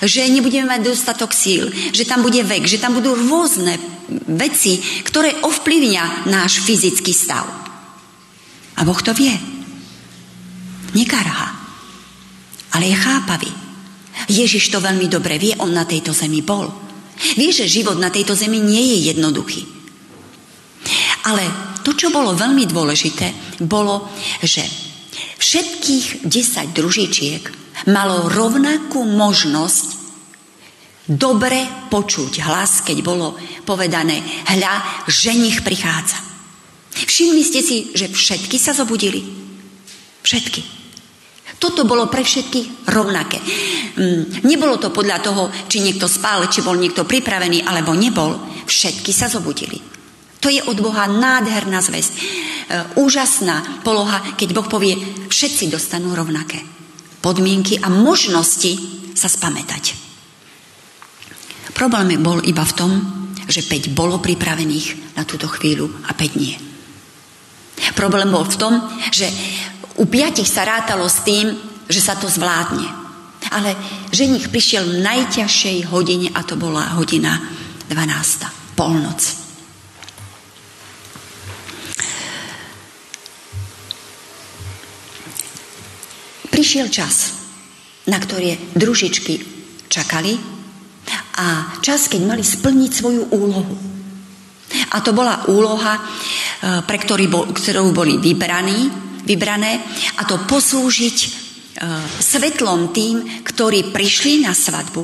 Že 0.00 0.32
nebudeme 0.32 0.72
mať 0.72 0.88
dostatok 0.88 1.36
síl, 1.36 1.68
že 1.92 2.08
tam 2.08 2.24
bude 2.24 2.40
vek, 2.40 2.64
že 2.64 2.80
tam 2.80 2.96
budú 2.96 3.12
rôzne 3.12 3.76
veci, 4.24 4.80
ktoré 5.04 5.36
ovplyvňa 5.44 6.32
náš 6.32 6.64
fyzický 6.64 7.12
stav. 7.12 7.44
A 8.76 8.80
Boh 8.88 9.00
to 9.04 9.12
vie. 9.12 9.55
Nekarha. 10.96 11.48
Ale 12.72 12.88
je 12.88 12.96
chápavý. 12.96 13.52
Ježiš 14.32 14.72
to 14.72 14.80
veľmi 14.80 15.12
dobre 15.12 15.36
vie, 15.36 15.52
on 15.60 15.76
na 15.76 15.84
tejto 15.84 16.16
zemi 16.16 16.40
bol. 16.40 16.72
Vie, 17.36 17.52
že 17.52 17.68
život 17.68 18.00
na 18.00 18.08
tejto 18.08 18.32
zemi 18.32 18.56
nie 18.56 18.96
je 18.96 19.12
jednoduchý. 19.12 19.62
Ale 21.28 21.44
to, 21.84 21.92
čo 21.92 22.08
bolo 22.08 22.32
veľmi 22.32 22.64
dôležité, 22.64 23.60
bolo, 23.64 24.08
že 24.40 24.64
všetkých 25.36 26.24
10 26.24 26.76
družičiek 26.76 27.42
malo 27.92 28.30
rovnakú 28.32 29.04
možnosť 29.04 29.86
dobre 31.06 31.62
počuť 31.92 32.42
hlas, 32.42 32.82
keď 32.82 32.98
bolo 33.04 33.38
povedané, 33.62 34.22
hľa, 34.48 35.06
ženich 35.06 35.62
prichádza. 35.62 36.18
Všimli 36.96 37.42
ste 37.44 37.60
si, 37.60 37.76
že 37.92 38.10
všetky 38.10 38.56
sa 38.56 38.72
zobudili? 38.72 39.22
Všetky. 40.24 40.75
Toto 41.56 41.88
bolo 41.88 42.12
pre 42.12 42.20
všetkých 42.20 42.88
rovnaké. 42.92 43.40
Mm, 43.96 44.44
nebolo 44.44 44.76
to 44.76 44.92
podľa 44.92 45.18
toho, 45.24 45.48
či 45.68 45.80
niekto 45.80 46.04
spal, 46.04 46.44
či 46.52 46.60
bol 46.60 46.76
niekto 46.76 47.08
pripravený, 47.08 47.64
alebo 47.64 47.96
nebol. 47.96 48.36
Všetky 48.68 49.10
sa 49.14 49.32
zobudili. 49.32 49.80
To 50.44 50.52
je 50.52 50.60
od 50.60 50.78
Boha 50.84 51.08
nádherná 51.08 51.80
zväzť. 51.80 52.12
E, 52.12 52.18
úžasná 53.00 53.80
poloha, 53.80 54.36
keď 54.36 54.48
Boh 54.52 54.68
povie, 54.68 54.94
všetci 55.32 55.72
dostanú 55.72 56.12
rovnaké 56.12 56.60
podmienky 57.24 57.80
a 57.82 57.90
možnosti 57.90 58.78
sa 59.16 59.26
spamätať. 59.26 59.98
Problém 61.74 62.20
bol 62.22 62.38
iba 62.46 62.62
v 62.62 62.76
tom, 62.76 62.92
že 63.50 63.66
5 63.66 63.90
bolo 63.96 64.22
pripravených 64.22 65.18
na 65.18 65.26
túto 65.26 65.50
chvíľu 65.50 65.90
a 66.06 66.14
5 66.14 66.38
nie. 66.38 66.54
Problém 67.98 68.30
bol 68.30 68.44
v 68.46 68.58
tom, 68.60 68.72
že 69.10 69.26
u 69.96 70.04
piatich 70.04 70.48
sa 70.48 70.68
rátalo 70.68 71.08
s 71.08 71.24
tým, 71.24 71.56
že 71.88 72.00
sa 72.04 72.18
to 72.18 72.28
zvládne. 72.28 72.84
Ale 73.52 73.72
ženich 74.12 74.50
prišiel 74.52 74.84
v 74.84 75.00
najťažšej 75.00 75.88
hodine 75.88 76.28
a 76.34 76.42
to 76.42 76.58
bola 76.58 76.98
hodina 76.98 77.40
12. 77.88 78.76
polnoc. 78.76 79.20
Prišiel 86.50 86.88
čas, 86.88 87.36
na 88.08 88.16
ktoré 88.16 88.56
družičky 88.74 89.38
čakali 89.86 90.34
a 91.36 91.78
čas, 91.84 92.08
keď 92.08 92.20
mali 92.24 92.42
splniť 92.42 92.90
svoju 92.90 93.22
úlohu. 93.30 93.76
A 94.66 94.96
to 95.04 95.14
bola 95.14 95.46
úloha, 95.46 95.94
e, 95.94 96.02
pre 96.82 96.98
ktorý 96.98 97.28
ktorú 97.54 97.92
boli 97.94 98.18
vybraní, 98.18 99.06
vybrané, 99.26 99.82
a 100.16 100.22
to 100.24 100.38
poslúžiť 100.46 101.16
e, 101.18 101.28
svetlom 102.22 102.94
tým, 102.94 103.42
ktorí 103.42 103.90
prišli 103.90 104.46
na 104.46 104.54
svadbu 104.54 105.02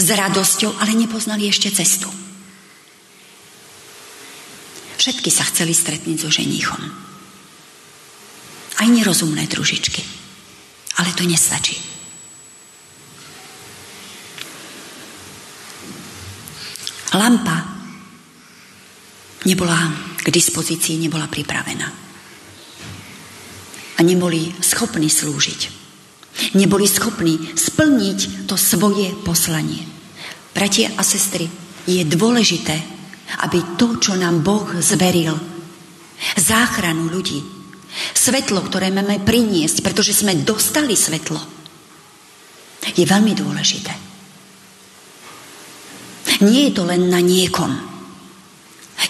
s 0.00 0.08
radosťou, 0.08 0.80
ale 0.80 0.96
nepoznali 0.96 1.46
ešte 1.46 1.68
cestu. 1.70 2.08
Všetky 5.00 5.32
sa 5.32 5.48
chceli 5.48 5.72
stretnúť 5.72 6.28
so 6.28 6.28
ženichom. 6.28 6.80
Aj 8.80 8.88
nerozumné 8.88 9.48
družičky. 9.48 10.04
Ale 11.00 11.16
to 11.16 11.24
nestačí. 11.24 11.80
Lampa 17.16 17.64
nebola 19.48 19.88
k 20.20 20.28
dispozícii, 20.28 21.00
nebola 21.00 21.26
pripravená. 21.26 22.09
A 24.00 24.02
neboli 24.02 24.48
schopní 24.64 25.12
slúžiť. 25.12 25.60
Neboli 26.56 26.88
schopní 26.88 27.36
splniť 27.52 28.48
to 28.48 28.56
svoje 28.56 29.12
poslanie. 29.20 29.84
Bratia 30.56 30.96
a 30.96 31.04
sestry, 31.04 31.44
je 31.84 32.00
dôležité, 32.08 32.80
aby 33.44 33.76
to, 33.76 34.00
čo 34.00 34.16
nám 34.16 34.40
Boh 34.40 34.66
zveril, 34.80 35.36
záchranu 36.40 37.12
ľudí, 37.12 37.60
Svetlo, 38.14 38.62
ktoré 38.62 38.94
máme 38.94 39.18
priniesť, 39.18 39.82
pretože 39.82 40.14
sme 40.14 40.46
dostali 40.46 40.94
svetlo, 40.94 41.40
je 42.94 43.04
veľmi 43.04 43.34
dôležité. 43.34 43.92
Nie 46.46 46.70
je 46.70 46.72
to 46.72 46.86
len 46.86 47.10
na 47.10 47.20
niekom. 47.20 47.68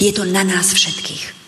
Je 0.00 0.10
to 0.10 0.26
na 0.26 0.42
nás 0.42 0.72
všetkých. 0.72 1.39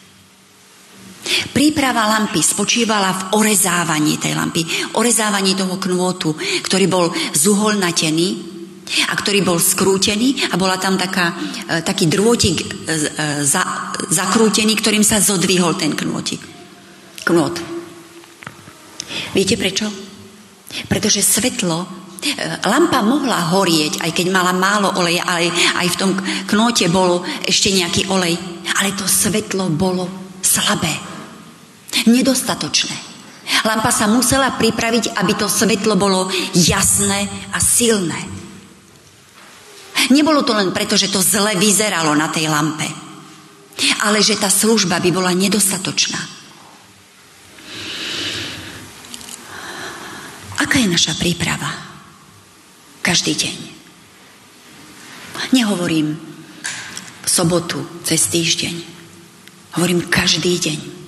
Príprava 1.52 2.08
lampy 2.08 2.40
spočívala 2.42 3.10
v 3.12 3.22
orezávaní 3.42 4.18
tej 4.18 4.36
lampy, 4.36 4.62
orezávaní 4.98 5.56
toho 5.56 5.76
knôtu, 5.80 6.34
ktorý 6.64 6.86
bol 6.88 7.06
zuholnatený 7.32 8.52
a 9.08 9.14
ktorý 9.16 9.40
bol 9.40 9.56
skrútený 9.56 10.52
a 10.52 10.60
bola 10.60 10.76
tam 10.76 11.00
taká, 11.00 11.32
e, 11.32 11.80
taký 11.80 12.10
drôtik 12.12 12.60
e, 12.60 12.66
za, 13.40 13.62
zakrútený, 14.10 14.76
ktorým 14.76 15.00
sa 15.06 15.22
zodvihol 15.22 15.78
ten 15.80 15.96
knôtik 15.96 16.42
knôt. 17.24 17.54
Viete 19.32 19.56
prečo? 19.56 19.88
Pretože 20.88 21.24
svetlo, 21.24 21.78
e, 21.80 21.86
lampa 22.68 23.00
mohla 23.00 23.54
horieť, 23.56 24.04
aj 24.04 24.10
keď 24.12 24.26
mala 24.28 24.52
málo 24.52 24.92
oleja, 25.00 25.24
ale 25.24 25.48
aj 25.52 25.88
v 25.88 25.98
tom 25.98 26.12
knóte 26.48 26.92
bolo 26.92 27.24
ešte 27.48 27.72
nejaký 27.72 28.12
olej. 28.12 28.36
Ale 28.82 28.92
to 28.92 29.08
svetlo 29.08 29.72
bolo 29.72 30.36
slabé, 30.42 31.11
nedostatočné. 32.08 32.96
Lampa 33.62 33.92
sa 33.94 34.10
musela 34.10 34.54
pripraviť, 34.54 35.18
aby 35.18 35.32
to 35.38 35.46
svetlo 35.46 35.94
bolo 35.94 36.30
jasné 36.56 37.28
a 37.52 37.58
silné. 37.62 38.18
Nebolo 40.10 40.42
to 40.42 40.52
len 40.52 40.74
preto, 40.74 40.98
že 40.98 41.12
to 41.12 41.22
zle 41.22 41.54
vyzeralo 41.54 42.12
na 42.12 42.26
tej 42.28 42.50
lampe, 42.50 42.84
ale 44.02 44.18
že 44.18 44.34
tá 44.34 44.50
služba 44.50 44.98
by 44.98 45.10
bola 45.14 45.30
nedostatočná. 45.30 46.18
Aká 50.58 50.78
je 50.78 50.88
naša 50.90 51.14
príprava? 51.18 51.70
Každý 53.02 53.34
deň. 53.34 53.56
Nehovorím 55.52 56.14
sobotu, 57.26 57.82
cez 58.04 58.28
týždeň. 58.30 58.74
Hovorím 59.74 60.06
každý 60.06 60.58
deň. 60.58 61.01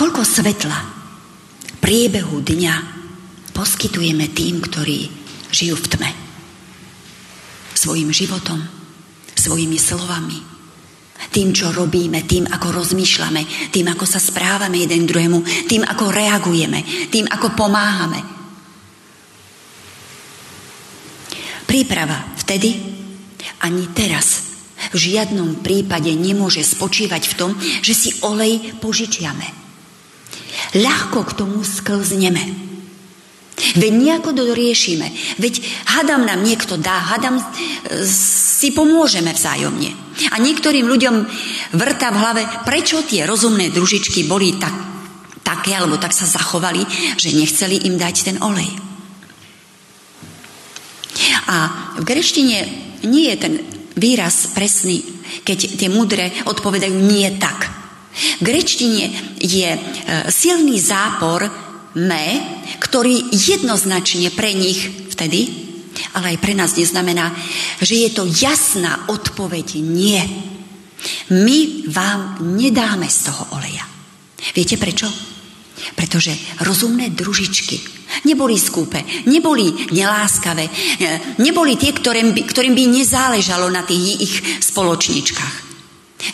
Koľko 0.00 0.24
svetla 0.24 0.80
priebehu 1.84 2.40
dňa 2.40 2.74
poskytujeme 3.52 4.32
tým, 4.32 4.64
ktorí 4.64 5.12
žijú 5.52 5.76
v 5.76 5.86
tme. 5.92 6.10
Svojim 7.76 8.08
životom, 8.08 8.64
svojimi 9.36 9.76
slovami, 9.76 10.40
tým, 11.28 11.52
čo 11.52 11.68
robíme, 11.68 12.24
tým, 12.24 12.48
ako 12.48 12.80
rozmýšľame, 12.80 13.68
tým, 13.68 13.92
ako 13.92 14.08
sa 14.08 14.16
správame 14.16 14.80
jeden 14.80 15.04
druhému, 15.04 15.68
tým, 15.68 15.84
ako 15.84 16.08
reagujeme, 16.08 16.80
tým, 17.12 17.28
ako 17.28 17.52
pomáhame. 17.52 18.24
Príprava 21.68 22.24
vtedy 22.40 22.72
ani 23.60 23.84
teraz 23.92 24.48
v 24.90 25.12
žiadnom 25.12 25.60
prípade 25.60 26.08
nemôže 26.16 26.64
spočívať 26.64 27.22
v 27.28 27.36
tom, 27.36 27.52
že 27.84 27.92
si 27.92 28.10
olej 28.24 28.80
požičiame. 28.80 29.59
Ľahko 30.76 31.26
k 31.26 31.36
tomu 31.36 31.64
sklzneme. 31.64 32.70
Veď 33.76 33.92
nejako 33.92 34.30
to 34.32 34.56
riešime. 34.56 35.12
Veď 35.36 35.60
hadam 35.84 36.24
nám 36.24 36.40
niekto 36.40 36.80
dá, 36.80 37.12
hadam 37.12 37.36
e, 37.36 37.44
si 38.08 38.72
pomôžeme 38.72 39.36
vzájomne. 39.36 39.92
A 40.32 40.40
niektorým 40.40 40.88
ľuďom 40.88 41.16
vrta 41.76 42.08
v 42.12 42.20
hlave, 42.20 42.42
prečo 42.64 43.04
tie 43.04 43.28
rozumné 43.28 43.68
družičky 43.68 44.24
boli 44.24 44.56
tak, 44.56 44.72
také, 45.44 45.76
alebo 45.76 46.00
tak 46.00 46.16
sa 46.16 46.24
zachovali, 46.24 46.84
že 47.20 47.36
nechceli 47.36 47.84
im 47.84 48.00
dať 48.00 48.16
ten 48.32 48.36
olej. 48.40 48.68
A 51.50 51.56
v 52.00 52.04
greštine 52.06 52.58
nie 53.04 53.26
je 53.28 53.36
ten 53.36 53.54
výraz 53.98 54.54
presný, 54.54 55.02
keď 55.44 55.58
tie 55.76 55.88
mudre 55.92 56.32
odpovedajú 56.46 56.96
nie 56.96 57.28
tak. 57.36 57.79
V 58.40 58.42
grečtine 58.44 59.36
je 59.40 59.70
e, 59.76 59.80
silný 60.28 60.76
zápor 60.80 61.48
me, 61.96 62.26
ktorý 62.78 63.32
jednoznačne 63.32 64.30
pre 64.30 64.54
nich 64.54 65.10
vtedy, 65.10 65.70
ale 66.14 66.36
aj 66.36 66.42
pre 66.42 66.54
nás 66.54 66.76
neznamená, 66.76 67.34
že 67.82 68.06
je 68.06 68.10
to 68.14 68.24
jasná 68.28 69.10
odpoveď 69.10 69.80
nie. 69.82 70.20
My 71.32 71.88
vám 71.88 72.44
nedáme 72.56 73.08
z 73.08 73.18
toho 73.32 73.56
oleja. 73.56 73.84
Viete 74.52 74.76
prečo? 74.76 75.08
Pretože 75.96 76.60
rozumné 76.60 77.08
družičky 77.16 78.00
neboli 78.28 78.60
skúpe, 78.60 79.00
neboli 79.26 79.88
neláskavé, 79.96 80.68
neboli 81.40 81.78
tie, 81.80 81.94
ktorým 81.94 82.36
by, 82.36 82.42
ktorým 82.44 82.74
by 82.76 82.84
nezáležalo 83.00 83.72
na 83.72 83.80
tých 83.86 84.04
ich 84.20 84.34
spoločničkách. 84.60 85.56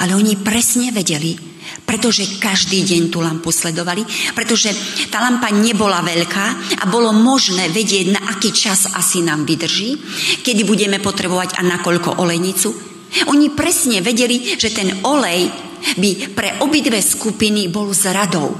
Ale 0.03 0.18
oni 0.18 0.35
presne 0.42 0.90
vedeli, 0.90 1.38
pretože 1.87 2.42
každý 2.42 2.83
deň 2.83 3.03
tú 3.14 3.22
lampu 3.22 3.55
sledovali, 3.55 4.03
pretože 4.35 4.75
tá 5.07 5.22
lampa 5.22 5.55
nebola 5.55 6.03
veľká 6.03 6.46
a 6.83 6.85
bolo 6.90 7.14
možné 7.14 7.70
vedieť, 7.70 8.11
na 8.11 8.20
aký 8.35 8.51
čas 8.51 8.90
asi 8.90 9.22
nám 9.22 9.46
vydrží, 9.46 9.94
kedy 10.42 10.66
budeme 10.66 10.99
potrebovať 10.99 11.57
a 11.57 11.62
nakoľko 11.62 12.18
olejnicu. 12.18 12.68
Oni 13.31 13.55
presne 13.55 14.03
vedeli, 14.03 14.59
že 14.59 14.75
ten 14.75 15.07
olej 15.07 15.46
by 15.94 16.35
pre 16.35 16.59
obidve 16.66 16.99
skupiny 16.99 17.70
bol 17.70 17.94
s 17.94 18.03
radou. 18.11 18.51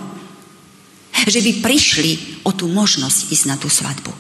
Že 1.27 1.43
by 1.43 1.53
prišli 1.67 2.13
o 2.47 2.55
tú 2.55 2.71
možnosť 2.71 3.35
ísť 3.35 3.45
na 3.51 3.59
tú 3.59 3.67
svadbu. 3.67 4.15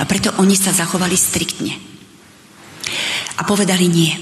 A 0.00 0.02
preto 0.08 0.32
oni 0.40 0.56
sa 0.56 0.72
zachovali 0.72 1.14
striktne. 1.14 1.76
A 3.36 3.44
povedali 3.44 3.84
nie. 3.84 4.12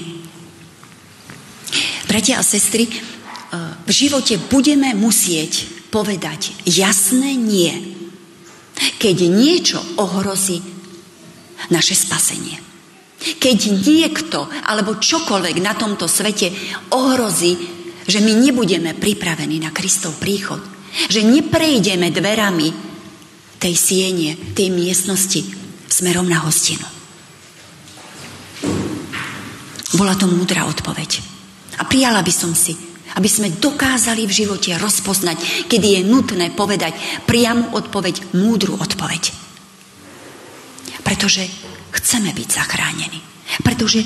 Bratia 2.10 2.38
a 2.38 2.44
sestry, 2.46 2.90
v 3.86 3.90
živote 3.94 4.34
budeme 4.50 4.92
musieť 4.98 5.70
povedať 5.94 6.66
jasné 6.66 7.38
nie, 7.38 7.72
keď 8.98 9.16
niečo 9.30 9.78
ohrozí 9.96 10.60
naše 11.70 11.94
spasenie. 11.94 12.58
Keď 13.16 13.58
niekto 13.80 14.44
alebo 14.66 15.00
čokoľvek 15.00 15.56
na 15.64 15.72
tomto 15.72 16.04
svete 16.04 16.52
ohrozí, 16.92 17.56
že 18.04 18.20
my 18.20 18.32
nebudeme 18.38 18.92
pripravení 18.92 19.62
na 19.62 19.72
Kristov 19.72 20.20
príchod, 20.20 20.60
že 21.08 21.24
neprejdeme 21.24 22.12
dverami 22.12 22.68
tej 23.56 23.74
siene, 23.74 24.36
tej 24.52 24.68
miestnosti 24.68 25.42
smerom 25.88 26.28
na 26.28 26.44
hostinu. 26.44 26.84
Bola 29.96 30.12
to 30.12 30.28
múdra 30.28 30.68
odpoveď. 30.68 31.24
A 31.80 31.88
prijala 31.88 32.20
by 32.20 32.32
som 32.32 32.52
si 32.52 32.76
Aby 33.16 33.28
sme 33.32 33.48
dokázali 33.56 34.28
v 34.28 34.36
živote 34.44 34.76
rozpoznať, 34.76 35.68
kedy 35.72 35.86
je 35.96 36.00
nutné 36.04 36.52
povedať 36.52 36.92
priamu 37.24 37.72
odpoveď, 37.72 38.36
múdru 38.36 38.76
odpoveď. 38.76 39.32
Pretože 41.00 41.48
chceme 41.96 42.36
byť 42.36 42.48
zachránení. 42.52 43.20
Pretože 43.64 44.04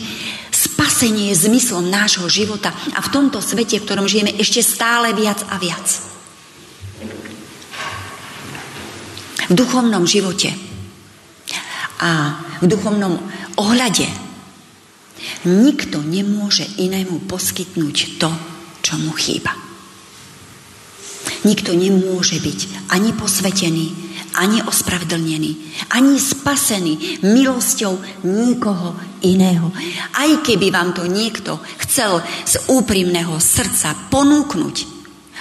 spasenie 0.54 1.34
je 1.34 1.50
zmyslom 1.50 1.90
nášho 1.90 2.28
života 2.30 2.70
a 2.94 3.00
v 3.02 3.12
tomto 3.12 3.42
svete, 3.42 3.80
v 3.80 3.86
ktorom 3.88 4.06
žijeme, 4.06 4.36
ešte 4.38 4.62
stále 4.62 5.10
viac 5.16 5.42
a 5.50 5.58
viac. 5.58 5.86
V 9.50 9.52
duchovnom 9.58 10.06
živote 10.06 10.54
a 11.98 12.38
v 12.62 12.66
duchovnom 12.70 13.18
ohľade 13.58 14.06
nikto 15.48 15.98
nemôže 16.06 16.68
inému 16.78 17.26
poskytnúť 17.26 17.96
to, 18.22 18.30
čo 18.80 18.98
mu 19.00 19.12
chýba. 19.16 19.52
Nikto 21.40 21.72
nemôže 21.72 22.36
byť 22.36 22.92
ani 22.92 23.16
posvetený, 23.16 23.86
ani 24.36 24.60
ospravedlnený, 24.60 25.52
ani 25.88 26.20
spasený 26.20 27.24
milosťou 27.24 28.24
nikoho 28.28 28.92
iného. 29.24 29.72
Aj 30.16 30.30
keby 30.44 30.68
vám 30.68 30.92
to 30.92 31.08
niekto 31.08 31.56
chcel 31.86 32.20
z 32.44 32.60
úprimného 32.68 33.40
srdca 33.40 33.96
ponúknuť, 34.12 34.76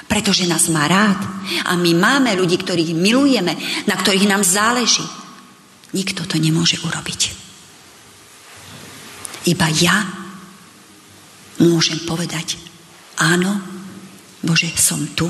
pretože 0.07 0.47
nás 0.47 0.71
má 0.71 0.87
rád 0.87 1.19
a 1.67 1.75
my 1.75 1.91
máme 1.93 2.31
ľudí, 2.39 2.57
ktorých 2.57 2.95
milujeme, 2.95 3.53
na 3.85 3.95
ktorých 3.99 4.25
nám 4.25 4.41
záleží. 4.41 5.03
Nikto 5.91 6.23
to 6.23 6.39
nemôže 6.39 6.79
urobiť. 6.79 7.21
Iba 9.51 9.67
ja 9.79 10.05
môžem 11.59 11.99
povedať, 12.07 12.68
áno, 13.19 13.59
Bože, 14.39 14.71
som 14.79 15.03
tu, 15.13 15.27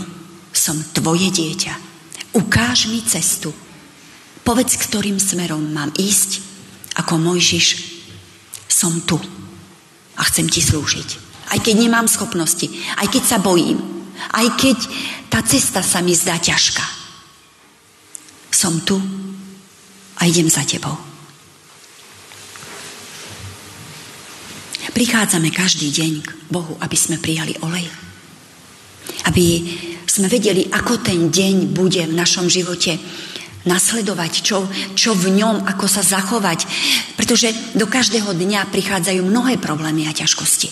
som 0.53 0.77
tvoje 0.93 1.33
dieťa. 1.33 1.73
Ukáž 2.37 2.87
mi 2.93 3.01
cestu. 3.01 3.49
Povedz, 4.45 4.77
ktorým 4.77 5.17
smerom 5.17 5.73
mám 5.73 5.89
ísť. 5.97 6.45
Ako 7.01 7.17
Mojžiš, 7.17 7.67
som 8.69 9.01
tu 9.01 9.17
a 10.19 10.21
chcem 10.27 10.45
ti 10.51 10.61
slúžiť. 10.61 11.09
Aj 11.49 11.57
keď 11.57 11.75
nemám 11.79 12.05
schopnosti, 12.05 12.69
aj 13.01 13.07
keď 13.09 13.23
sa 13.25 13.37
bojím, 13.41 13.79
aj 14.35 14.47
keď 14.59 14.77
tá 15.31 15.39
cesta 15.41 15.81
sa 15.81 16.03
mi 16.03 16.13
zdá 16.13 16.37
ťažká. 16.37 16.85
Som 18.51 18.83
tu 18.83 18.99
a 20.19 20.21
idem 20.27 20.51
za 20.51 20.67
tebou. 20.67 20.93
Prichádzame 24.91 25.55
každý 25.55 25.95
deň 25.95 26.13
k 26.19 26.38
Bohu, 26.49 26.75
aby 26.81 26.97
sme 26.97 27.21
prijali 27.21 27.53
olej. 27.61 27.85
Aby 29.29 29.45
sme 30.09 30.25
vedeli, 30.25 30.65
ako 30.65 31.05
ten 31.05 31.29
deň 31.29 31.69
bude 31.69 32.01
v 32.09 32.17
našom 32.17 32.49
živote 32.49 32.97
nasledovať, 33.69 34.31
čo, 34.41 34.65
čo 34.97 35.13
v 35.13 35.37
ňom, 35.37 35.69
ako 35.69 35.85
sa 35.85 36.01
zachovať. 36.01 36.65
Pretože 37.13 37.53
do 37.77 37.85
každého 37.85 38.33
dňa 38.33 38.73
prichádzajú 38.73 39.21
mnohé 39.21 39.61
problémy 39.61 40.09
a 40.09 40.15
ťažkosti. 40.15 40.71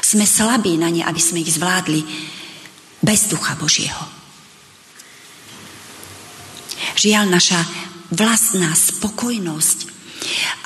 Sme 0.00 0.24
slabí 0.24 0.80
na 0.80 0.88
ne, 0.88 1.04
aby 1.04 1.20
sme 1.20 1.44
ich 1.44 1.52
zvládli 1.52 2.00
bez 3.04 3.28
ducha 3.28 3.56
Božieho. 3.60 4.00
Žiaľ, 6.94 7.24
naša 7.28 7.60
vlastná 8.14 8.70
spokojnosť 8.72 9.78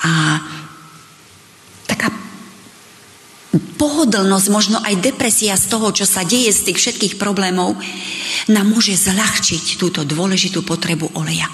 a 0.04 0.12
pohodlnosť, 3.52 4.46
možno 4.52 4.76
aj 4.84 5.00
depresia 5.00 5.56
z 5.56 5.72
toho, 5.72 5.88
čo 5.94 6.04
sa 6.04 6.24
deje 6.24 6.52
z 6.52 6.72
tých 6.72 6.78
všetkých 6.78 7.14
problémov, 7.16 7.80
nám 8.52 8.66
môže 8.68 8.92
zľahčiť 8.92 9.80
túto 9.80 10.04
dôležitú 10.04 10.60
potrebu 10.64 11.16
oleja. 11.16 11.48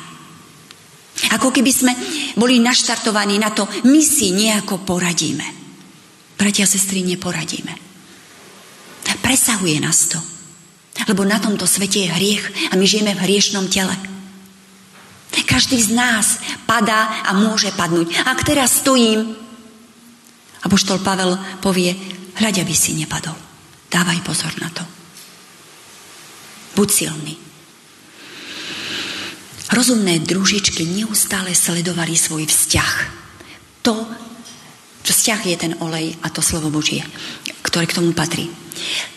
Ako 1.39 1.55
keby 1.55 1.71
sme 1.71 1.93
boli 2.35 2.59
naštartovaní 2.59 3.39
na 3.39 3.55
to, 3.55 3.67
my 3.87 4.03
si 4.03 4.35
nejako 4.35 4.83
poradíme. 4.83 5.47
Bratia 6.35 6.67
a 6.67 6.71
sestry, 6.71 7.07
neporadíme. 7.07 7.71
Presahuje 9.23 9.79
nás 9.79 10.11
to. 10.11 10.19
Lebo 11.07 11.23
na 11.23 11.39
tomto 11.39 11.67
svete 11.67 12.07
je 12.07 12.11
hriech 12.11 12.45
a 12.71 12.79
my 12.79 12.85
žijeme 12.87 13.15
v 13.15 13.25
hriešnom 13.25 13.71
tele. 13.71 13.95
Každý 15.45 15.79
z 15.79 15.95
nás 15.95 16.43
padá 16.67 17.23
a 17.23 17.31
môže 17.35 17.71
padnúť. 17.75 18.11
Ak 18.27 18.43
teraz 18.43 18.83
stojím, 18.83 19.39
a 20.65 20.67
poštol 20.67 21.05
Pavel 21.05 21.37
povie, 21.61 21.93
hľaď, 22.41 22.65
aby 22.65 22.75
si 22.75 22.97
nepadol. 22.97 23.37
Dávaj 23.93 24.25
pozor 24.25 24.53
na 24.59 24.73
to. 24.73 24.83
Buď 26.75 26.89
silný. 26.91 27.35
Rozumné 29.71 30.19
družičky 30.25 30.83
neustále 30.89 31.55
sledovali 31.55 32.19
svoj 32.19 32.49
vzťah. 32.49 32.95
To, 33.85 34.09
vzťah 35.05 35.41
je 35.47 35.57
ten 35.57 35.73
olej 35.79 36.17
a 36.25 36.33
to 36.33 36.41
slovo 36.41 36.73
Božie, 36.73 37.05
ktoré 37.63 37.87
k 37.87 37.97
tomu 37.97 38.17
patrí. 38.17 38.49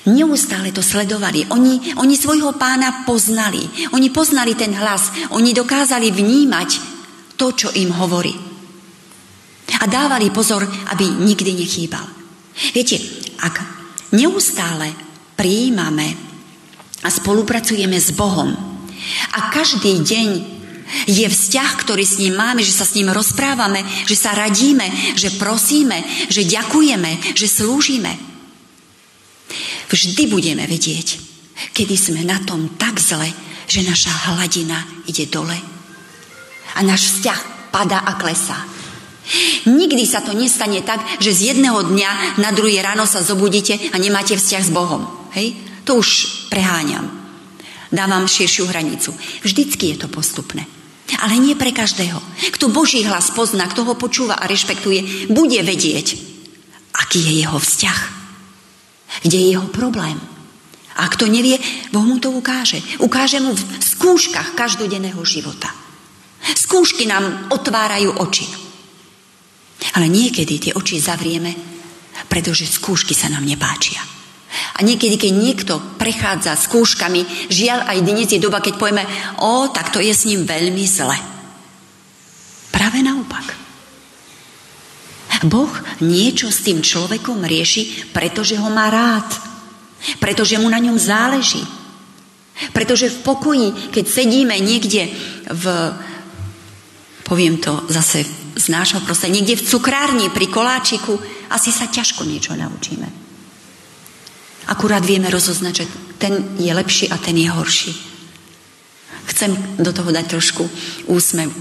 Neustále 0.08 0.72
to 0.72 0.86
sledovali. 0.86 1.50
Oni, 1.50 1.98
oni 1.98 2.16
svojho 2.16 2.56
pána 2.56 3.04
poznali. 3.04 3.66
Oni 3.92 4.14
poznali 4.14 4.54
ten 4.54 4.72
hlas. 4.78 5.10
Oni 5.34 5.52
dokázali 5.52 6.14
vnímať 6.14 6.70
to, 7.36 7.52
čo 7.52 7.68
im 7.74 7.92
hovorí. 7.92 8.57
A 9.68 9.86
dávali 9.86 10.32
pozor, 10.32 10.64
aby 10.64 11.06
nikdy 11.06 11.54
nechýbal. 11.54 12.08
Viete, 12.72 12.98
ak 13.44 13.56
neustále 14.16 14.96
prijímame 15.36 16.16
a 17.04 17.10
spolupracujeme 17.12 18.00
s 18.00 18.16
Bohom 18.16 18.50
a 19.36 19.40
každý 19.54 20.02
deň 20.02 20.30
je 21.08 21.28
vzťah, 21.28 21.72
ktorý 21.84 22.04
s 22.08 22.18
ním 22.18 22.40
máme, 22.40 22.64
že 22.64 22.72
sa 22.72 22.88
s 22.88 22.96
ním 22.96 23.12
rozprávame, 23.12 23.84
že 24.08 24.16
sa 24.16 24.32
radíme, 24.32 24.88
že 25.20 25.36
prosíme, 25.36 26.00
že 26.32 26.48
ďakujeme, 26.48 27.36
že 27.36 27.48
slúžime. 27.48 28.16
Vždy 29.92 30.24
budeme 30.32 30.64
vedieť, 30.64 31.20
kedy 31.76 31.96
sme 31.96 32.22
na 32.24 32.40
tom 32.44 32.80
tak 32.80 33.00
zle, 33.04 33.28
že 33.68 33.84
naša 33.84 34.32
hladina 34.32 34.80
ide 35.12 35.28
dole 35.28 35.60
a 36.76 36.80
náš 36.86 37.12
vzťah 37.12 37.72
padá 37.74 38.06
a 38.06 38.16
klesá. 38.16 38.77
Nikdy 39.68 40.04
sa 40.08 40.24
to 40.24 40.32
nestane 40.32 40.80
tak, 40.82 41.04
že 41.20 41.36
z 41.36 41.54
jedného 41.54 41.84
dňa 41.84 42.40
na 42.40 42.50
druhé 42.56 42.80
ráno 42.80 43.04
sa 43.04 43.20
zobudíte 43.20 43.76
a 43.92 44.00
nemáte 44.00 44.40
vzťah 44.40 44.64
s 44.64 44.72
Bohom. 44.72 45.04
Hej? 45.36 45.60
To 45.84 46.00
už 46.00 46.50
preháňam. 46.52 47.08
Dávam 47.92 48.28
širšiu 48.28 48.68
hranicu. 48.68 49.16
Vždycky 49.44 49.96
je 49.96 49.98
to 50.04 50.08
postupné. 50.12 50.68
Ale 51.24 51.40
nie 51.40 51.56
pre 51.56 51.72
každého. 51.72 52.20
Kto 52.52 52.68
Boží 52.68 53.00
hlas 53.08 53.32
pozná, 53.32 53.64
kto 53.72 53.88
ho 53.88 53.96
počúva 53.96 54.36
a 54.36 54.48
rešpektuje, 54.48 55.32
bude 55.32 55.60
vedieť, 55.64 56.20
aký 56.92 57.20
je 57.24 57.34
jeho 57.48 57.56
vzťah. 57.56 58.00
Kde 59.24 59.38
je 59.40 59.48
jeho 59.56 59.68
problém. 59.72 60.20
A 61.00 61.08
kto 61.08 61.32
nevie, 61.32 61.56
Boh 61.96 62.04
mu 62.04 62.20
to 62.20 62.34
ukáže. 62.34 62.84
Ukáže 63.00 63.40
mu 63.40 63.56
v 63.56 63.64
skúškach 63.80 64.52
každodenného 64.58 65.24
života. 65.24 65.72
Skúšky 66.44 67.08
nám 67.08 67.48
otvárajú 67.56 68.20
oči. 68.20 68.67
Ale 69.94 70.10
niekedy 70.10 70.58
tie 70.58 70.72
oči 70.74 70.98
zavrieme, 70.98 71.54
pretože 72.26 72.66
skúšky 72.66 73.14
sa 73.14 73.30
nám 73.30 73.46
nepáčia. 73.46 74.02
A 74.78 74.82
niekedy, 74.82 75.20
keď 75.20 75.32
niekto 75.34 75.74
prechádza 76.02 76.58
skúškami, 76.58 77.50
žiaľ 77.52 77.90
aj 77.94 78.00
dnes 78.02 78.30
je 78.32 78.42
doba, 78.42 78.64
keď 78.64 78.74
povieme, 78.80 79.06
o, 79.44 79.70
tak 79.70 79.94
to 79.94 80.02
je 80.02 80.14
s 80.14 80.26
ním 80.26 80.48
veľmi 80.48 80.86
zle. 80.88 81.18
Práve 82.74 83.02
naopak. 83.02 83.68
Boh 85.46 85.70
niečo 86.02 86.50
s 86.50 86.66
tým 86.66 86.82
človekom 86.82 87.46
rieši, 87.46 88.10
pretože 88.10 88.58
ho 88.58 88.70
má 88.74 88.90
rád. 88.90 89.30
Pretože 90.18 90.58
mu 90.58 90.66
na 90.70 90.82
ňom 90.82 90.98
záleží. 90.98 91.62
Pretože 92.74 93.14
v 93.14 93.22
pokoji, 93.22 93.68
keď 93.94 94.06
sedíme 94.10 94.58
niekde 94.58 95.14
v, 95.54 95.66
poviem 97.22 97.62
to 97.62 97.86
zase 97.94 98.26
z 98.58 98.66
nášho 98.74 99.00
prostredia, 99.06 99.40
niekde 99.40 99.62
v 99.62 99.68
cukrárni 99.70 100.28
pri 100.34 100.50
koláčiku, 100.50 101.22
asi 101.54 101.70
sa 101.70 101.88
ťažko 101.88 102.26
niečo 102.26 102.58
naučíme. 102.58 103.08
Akurát 104.68 105.06
vieme 105.06 105.32
rozoznať, 105.32 105.74
že 105.74 105.86
ten 106.20 106.34
je 106.60 106.74
lepší 106.74 107.08
a 107.08 107.16
ten 107.16 107.38
je 107.38 107.48
horší. 107.48 107.94
Chcem 109.32 109.54
do 109.80 109.92
toho 109.94 110.12
dať 110.12 110.26
trošku 110.28 110.66
úsmevu. 111.08 111.56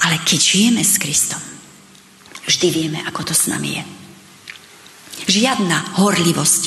Ale 0.00 0.16
keď 0.24 0.40
žijeme 0.40 0.82
s 0.82 0.96
Kristom, 0.96 1.38
vždy 2.48 2.66
vieme, 2.72 2.98
ako 3.04 3.30
to 3.30 3.34
s 3.36 3.46
nami 3.52 3.78
je. 3.78 3.84
Žiadna 5.28 6.00
horlivosť 6.00 6.62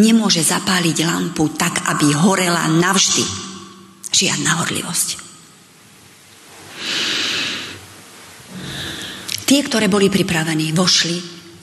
nemôže 0.00 0.42
zapáliť 0.42 1.04
lampu 1.04 1.52
tak, 1.54 1.84
aby 1.92 2.10
horela 2.16 2.66
navždy. 2.66 3.24
Žiadna 4.12 4.50
horlivosť. 4.64 5.31
Tie, 9.42 9.60
ktoré 9.62 9.90
boli 9.90 10.08
pripravení, 10.08 10.72
vošli 10.72 11.16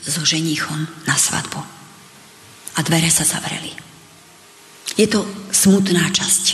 so 0.04 0.24
ženíchom 0.24 1.06
na 1.06 1.16
svadbu. 1.16 1.80
a 2.70 2.86
dvere 2.86 3.10
sa 3.10 3.26
zavreli. 3.26 3.68
Je 4.96 5.04
to 5.10 5.26
smutná 5.52 6.08
časť. 6.08 6.44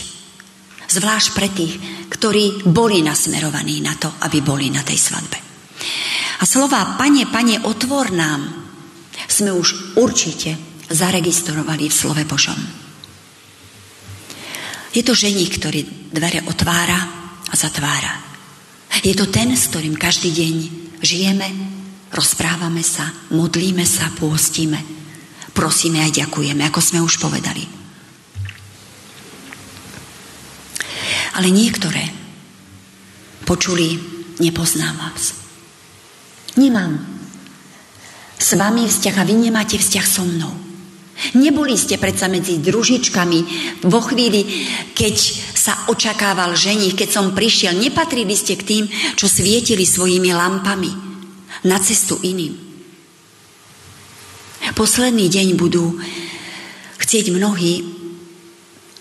Zvlášť 0.87 1.27
pre 1.35 1.47
tých, 1.51 1.75
ktorí 2.11 2.67
boli 2.67 2.99
nasmerovaní 3.03 3.79
na 3.79 3.95
to, 3.95 4.11
aby 4.23 4.43
boli 4.43 4.67
na 4.71 4.83
tej 4.83 4.97
svadbe. 4.97 5.39
A 6.39 6.43
slova 6.43 6.99
Pane, 6.99 7.27
Pane, 7.31 7.63
otvor 7.63 8.11
nám, 8.11 8.43
sme 9.27 9.51
už 9.51 9.99
určite 9.99 10.55
zaregistrovali 10.87 11.91
v 11.91 11.95
slove 11.95 12.23
Božom. 12.23 12.57
Je 14.95 15.03
to 15.03 15.13
ženík, 15.13 15.59
ktorý 15.59 16.11
dvere 16.11 16.41
otvára 16.47 16.99
a 17.45 17.55
zatvára. 17.55 18.23
Je 19.03 19.13
to 19.13 19.29
ten, 19.29 19.53
s 19.53 19.69
ktorým 19.69 19.99
každý 19.99 20.33
deň 20.33 20.55
žijeme, 21.01 21.47
rozprávame 22.11 22.83
sa, 22.83 23.09
modlíme 23.33 23.85
sa, 23.85 24.09
pôstime, 24.15 24.81
prosíme 25.53 26.01
a 26.03 26.09
ďakujeme, 26.09 26.63
ako 26.67 26.79
sme 26.81 26.99
už 27.03 27.17
povedali. 27.21 27.65
Ale 31.37 31.53
niektoré 31.53 32.01
počuli, 33.45 34.01
nepoznám 34.41 34.97
vás. 34.97 35.37
Nemám 36.57 36.97
s 38.37 38.57
vami 38.57 38.89
vzťah 38.89 39.15
a 39.21 39.27
vy 39.27 39.49
nemáte 39.49 39.77
vzťah 39.77 40.05
so 40.05 40.25
mnou. 40.25 40.66
Neboli 41.33 41.73
ste 41.73 41.97
predsa 41.97 42.29
medzi 42.29 42.61
družičkami 42.61 43.39
vo 43.89 43.99
chvíli, 44.05 44.45
keď 44.93 45.15
sa 45.57 45.73
očakával 45.89 46.53
ženich, 46.53 46.93
keď 46.93 47.09
som 47.09 47.33
prišiel. 47.33 47.73
Nepatrili 47.73 48.37
ste 48.37 48.53
k 48.53 48.63
tým, 48.63 48.83
čo 49.17 49.25
svietili 49.25 49.81
svojimi 49.81 50.29
lampami 50.29 50.91
na 51.65 51.81
cestu 51.81 52.21
iným. 52.21 52.53
Posledný 54.77 55.25
deň 55.25 55.57
budú 55.57 55.97
chcieť 57.01 57.33
mnohí 57.33 57.81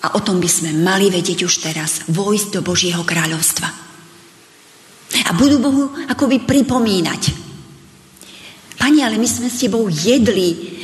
a 0.00 0.16
o 0.16 0.20
tom 0.24 0.40
by 0.40 0.48
sme 0.48 0.72
mali 0.72 1.12
vedieť 1.12 1.44
už 1.44 1.54
teraz. 1.60 2.08
Vojsť 2.08 2.48
do 2.56 2.60
Božieho 2.64 3.04
kráľovstva. 3.04 3.68
A 5.26 5.30
budú 5.36 5.60
Bohu 5.60 5.92
akoby 6.08 6.48
pripomínať. 6.48 7.22
Pani, 8.80 9.04
ale 9.04 9.20
my 9.20 9.28
sme 9.28 9.52
s 9.52 9.60
tebou 9.60 9.84
jedli, 9.92 10.75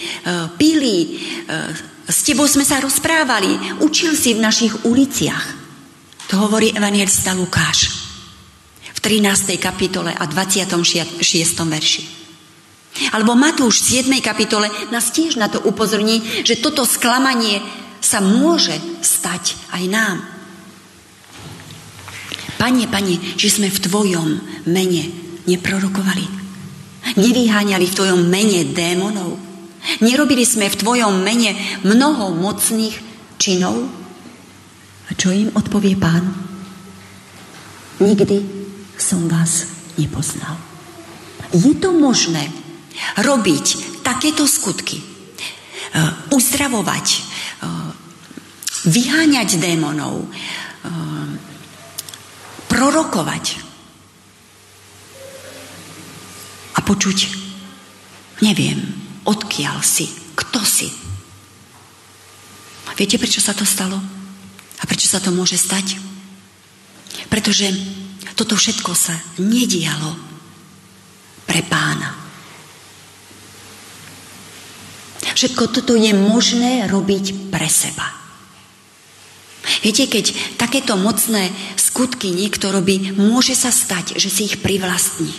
pili, 0.59 0.96
e, 1.05 1.61
s 2.09 2.20
tebou 2.27 2.46
sme 2.51 2.66
sa 2.66 2.83
rozprávali, 2.83 3.81
učil 3.83 4.12
si 4.18 4.35
v 4.35 4.44
našich 4.44 4.85
uliciach. 4.85 5.46
To 6.33 6.48
hovorí 6.48 6.72
evangelista 6.72 7.37
Lukáš 7.37 7.92
v 8.92 8.98
13. 9.01 9.57
kapitole 9.59 10.14
a 10.14 10.25
26. 10.27 11.20
verši. 11.68 12.03
Alebo 13.16 13.33
Matúš 13.33 13.81
v 13.85 14.05
7. 14.05 14.20
kapitole 14.20 14.68
nás 14.92 15.09
tiež 15.12 15.40
na 15.40 15.48
to 15.48 15.64
upozorní, 15.64 16.44
že 16.44 16.61
toto 16.61 16.85
sklamanie 16.85 17.61
sa 18.03 18.20
môže 18.20 18.77
stať 19.01 19.57
aj 19.72 19.85
nám. 19.88 20.16
Pane, 22.61 22.87
Pane, 22.87 23.16
či 23.35 23.48
sme 23.48 23.72
v 23.72 23.83
Tvojom 23.83 24.29
mene 24.70 25.03
neprorokovali. 25.51 26.27
Nevyháňali 27.18 27.85
v 27.88 27.96
Tvojom 27.96 28.22
mene 28.29 28.70
démonov. 28.70 29.52
Nerobili 30.03 30.47
sme 30.47 30.71
v 30.71 30.79
Tvojom 30.79 31.23
mene 31.23 31.59
mnoho 31.83 32.35
mocných 32.38 32.97
činov. 33.38 33.83
A 35.07 35.11
čo 35.18 35.35
im 35.35 35.51
odpovie 35.53 35.99
Pán? 35.99 36.23
Nikdy 37.99 38.37
som 38.99 39.27
vás 39.27 39.66
nepoznal. 39.99 40.55
Je 41.53 41.75
to 41.77 41.92
možné 41.92 42.49
robiť 43.21 44.01
takéto 44.01 44.47
skutky, 44.49 45.03
uzdravovať, 46.33 47.07
vyháňať 48.88 49.61
démonov, 49.61 50.27
ehm, 50.27 51.38
prorokovať 52.66 53.45
a 56.73 56.79
počuť, 56.81 57.18
neviem, 58.42 59.02
odkiaľ 59.27 59.79
si, 59.85 60.09
kto 60.35 60.61
si. 60.63 60.89
Viete, 62.97 63.19
prečo 63.19 63.41
sa 63.43 63.57
to 63.57 63.67
stalo? 63.67 63.99
A 64.79 64.83
prečo 64.85 65.09
sa 65.09 65.19
to 65.19 65.35
môže 65.35 65.57
stať? 65.57 65.99
Pretože 67.27 67.73
toto 68.37 68.55
všetko 68.55 68.93
sa 68.93 69.17
nedialo 69.41 70.15
pre 71.49 71.65
pána. 71.67 72.23
Všetko 75.33 75.75
toto 75.75 75.99
je 75.99 76.13
možné 76.15 76.87
robiť 76.87 77.51
pre 77.51 77.67
seba. 77.67 78.07
Viete, 79.83 80.07
keď 80.07 80.59
takéto 80.59 80.95
mocné 80.95 81.51
skutky 81.75 82.31
niekto 82.31 82.71
robí, 82.71 83.15
môže 83.15 83.55
sa 83.59 83.75
stať, 83.75 84.19
že 84.19 84.31
si 84.31 84.47
ich 84.47 84.63
privlastní. 84.63 85.35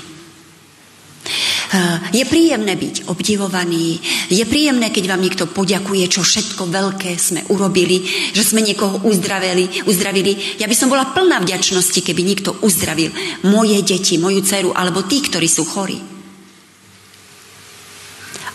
Je 2.14 2.24
príjemné 2.30 2.78
byť 2.78 3.10
obdivovaný, 3.10 3.98
je 4.30 4.46
príjemné, 4.46 4.94
keď 4.94 5.06
vám 5.10 5.24
niekto 5.26 5.50
poďakuje, 5.50 6.06
čo 6.06 6.22
všetko 6.22 6.70
veľké 6.70 7.18
sme 7.18 7.42
urobili, 7.50 8.06
že 8.36 8.46
sme 8.46 8.62
niekoho 8.62 9.02
uzdravili, 9.08 9.82
uzdravili. 9.88 10.62
Ja 10.62 10.70
by 10.70 10.76
som 10.78 10.94
bola 10.94 11.10
plná 11.10 11.42
vďačnosti, 11.42 11.98
keby 12.04 12.22
niekto 12.22 12.62
uzdravil 12.62 13.10
moje 13.50 13.82
deti, 13.82 14.22
moju 14.22 14.46
dceru 14.46 14.70
alebo 14.76 15.08
tí, 15.10 15.24
ktorí 15.24 15.50
sú 15.50 15.66
chorí. 15.66 15.98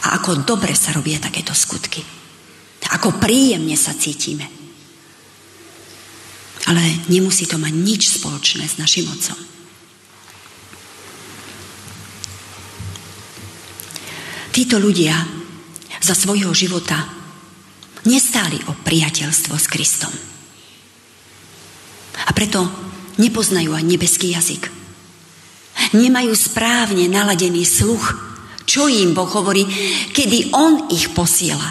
A 0.06 0.14
ako 0.22 0.46
dobre 0.46 0.78
sa 0.78 0.94
robia 0.94 1.18
takéto 1.18 1.50
skutky. 1.50 2.00
Ako 2.88 3.20
príjemne 3.20 3.76
sa 3.76 3.92
cítime. 3.92 4.46
Ale 6.70 7.08
nemusí 7.12 7.44
to 7.44 7.60
mať 7.60 7.74
nič 7.74 8.02
spoločné 8.20 8.64
s 8.64 8.80
našim 8.80 9.08
Otcom. 9.10 9.57
Títo 14.58 14.82
ľudia 14.82 15.14
za 16.02 16.18
svojho 16.18 16.50
života 16.50 16.98
nestáli 18.10 18.58
o 18.66 18.74
priateľstvo 18.74 19.54
s 19.54 19.70
Kristom. 19.70 20.10
A 22.26 22.34
preto 22.34 22.66
nepoznajú 23.22 23.70
aj 23.70 23.86
nebeský 23.86 24.34
jazyk. 24.34 24.66
Nemajú 25.94 26.34
správne 26.34 27.06
naladený 27.06 27.62
sluch, 27.62 28.18
čo 28.66 28.90
im 28.90 29.14
Boh 29.14 29.30
hovorí, 29.30 29.62
kedy 30.10 30.50
On 30.50 30.90
ich 30.90 31.14
posiela, 31.14 31.70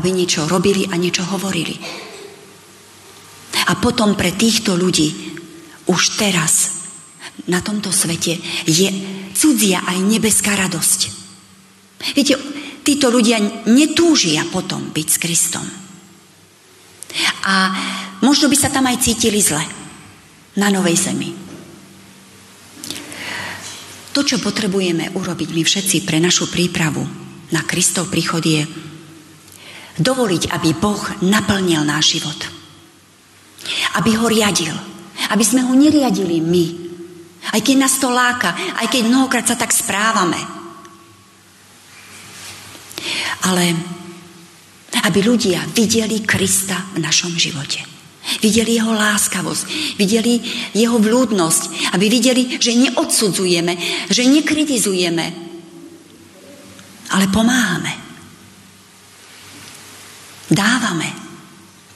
aby 0.00 0.08
niečo 0.08 0.48
robili 0.48 0.88
a 0.88 0.96
niečo 0.96 1.28
hovorili. 1.28 1.76
A 3.68 3.76
potom 3.76 4.16
pre 4.16 4.32
týchto 4.32 4.80
ľudí 4.80 5.36
už 5.84 6.16
teraz 6.16 6.72
na 7.52 7.60
tomto 7.60 7.92
svete 7.92 8.40
je 8.64 8.88
cudzia 9.36 9.84
aj 9.84 10.00
nebeská 10.08 10.56
radosť. 10.56 11.27
Viete, 11.98 12.38
títo 12.86 13.10
ľudia 13.10 13.42
netúžia 13.66 14.46
potom 14.48 14.94
byť 14.94 15.08
s 15.08 15.18
Kristom. 15.18 15.66
A 17.48 17.54
možno 18.22 18.46
by 18.46 18.56
sa 18.56 18.70
tam 18.70 18.86
aj 18.86 19.02
cítili 19.02 19.42
zle 19.42 19.62
na 20.60 20.68
novej 20.70 20.96
zemi. 20.98 21.30
To, 24.14 24.20
čo 24.26 24.42
potrebujeme 24.42 25.14
urobiť 25.14 25.48
my 25.54 25.62
všetci 25.62 26.02
pre 26.02 26.18
našu 26.18 26.50
prípravu 26.50 27.02
na 27.54 27.62
Kristov 27.64 28.10
príchod 28.10 28.42
je 28.42 28.66
dovoliť, 29.98 30.52
aby 30.52 30.70
Boh 30.74 31.00
naplnil 31.22 31.86
náš 31.86 32.18
život 32.18 32.58
aby 33.98 34.14
ho 34.14 34.26
riadil. 34.30 34.74
Aby 35.34 35.44
sme 35.44 35.66
ho 35.66 35.72
neriadili 35.74 36.38
my. 36.38 36.66
Aj 37.52 37.60
keď 37.60 37.76
nás 37.80 37.98
to 37.98 38.12
láka, 38.12 38.54
aj 38.78 38.86
keď 38.92 39.02
mnohokrát 39.08 39.46
sa 39.48 39.56
tak 39.58 39.74
správame. 39.74 40.38
Ale 43.46 43.64
aby 45.04 45.18
ľudia 45.20 45.62
videli 45.76 46.24
Krista 46.24 46.76
v 46.96 47.04
našom 47.04 47.36
živote. 47.36 47.84
Videli 48.44 48.76
jeho 48.76 48.92
láskavosť, 48.92 49.96
videli 49.96 50.36
jeho 50.76 51.00
vľúdnosť, 51.00 51.92
aby 51.96 52.06
videli, 52.12 52.60
že 52.60 52.76
neodsudzujeme, 52.76 53.72
že 54.12 54.22
nekritizujeme, 54.28 55.26
ale 57.08 57.24
pomáhame. 57.32 57.92
Dávame, 60.48 61.08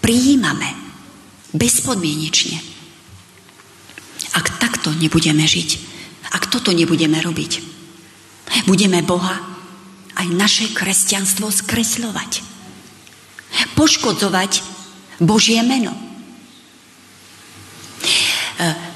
prijímame. 0.01 0.81
Bezpodmienečne. 1.53 2.65
Ak 4.33 4.57
takto 4.57 4.89
nebudeme 4.97 5.45
žiť, 5.45 5.71
ak 6.33 6.49
toto 6.49 6.73
nebudeme 6.73 7.21
robiť, 7.21 7.61
budeme 8.65 9.05
Boha 9.05 9.52
aj 10.23 10.29
naše 10.31 10.71
kresťanstvo 10.71 11.51
skresľovať. 11.51 12.33
Poškodzovať 13.75 14.63
Božie 15.19 15.59
meno. 15.67 15.93
E, 15.93 16.01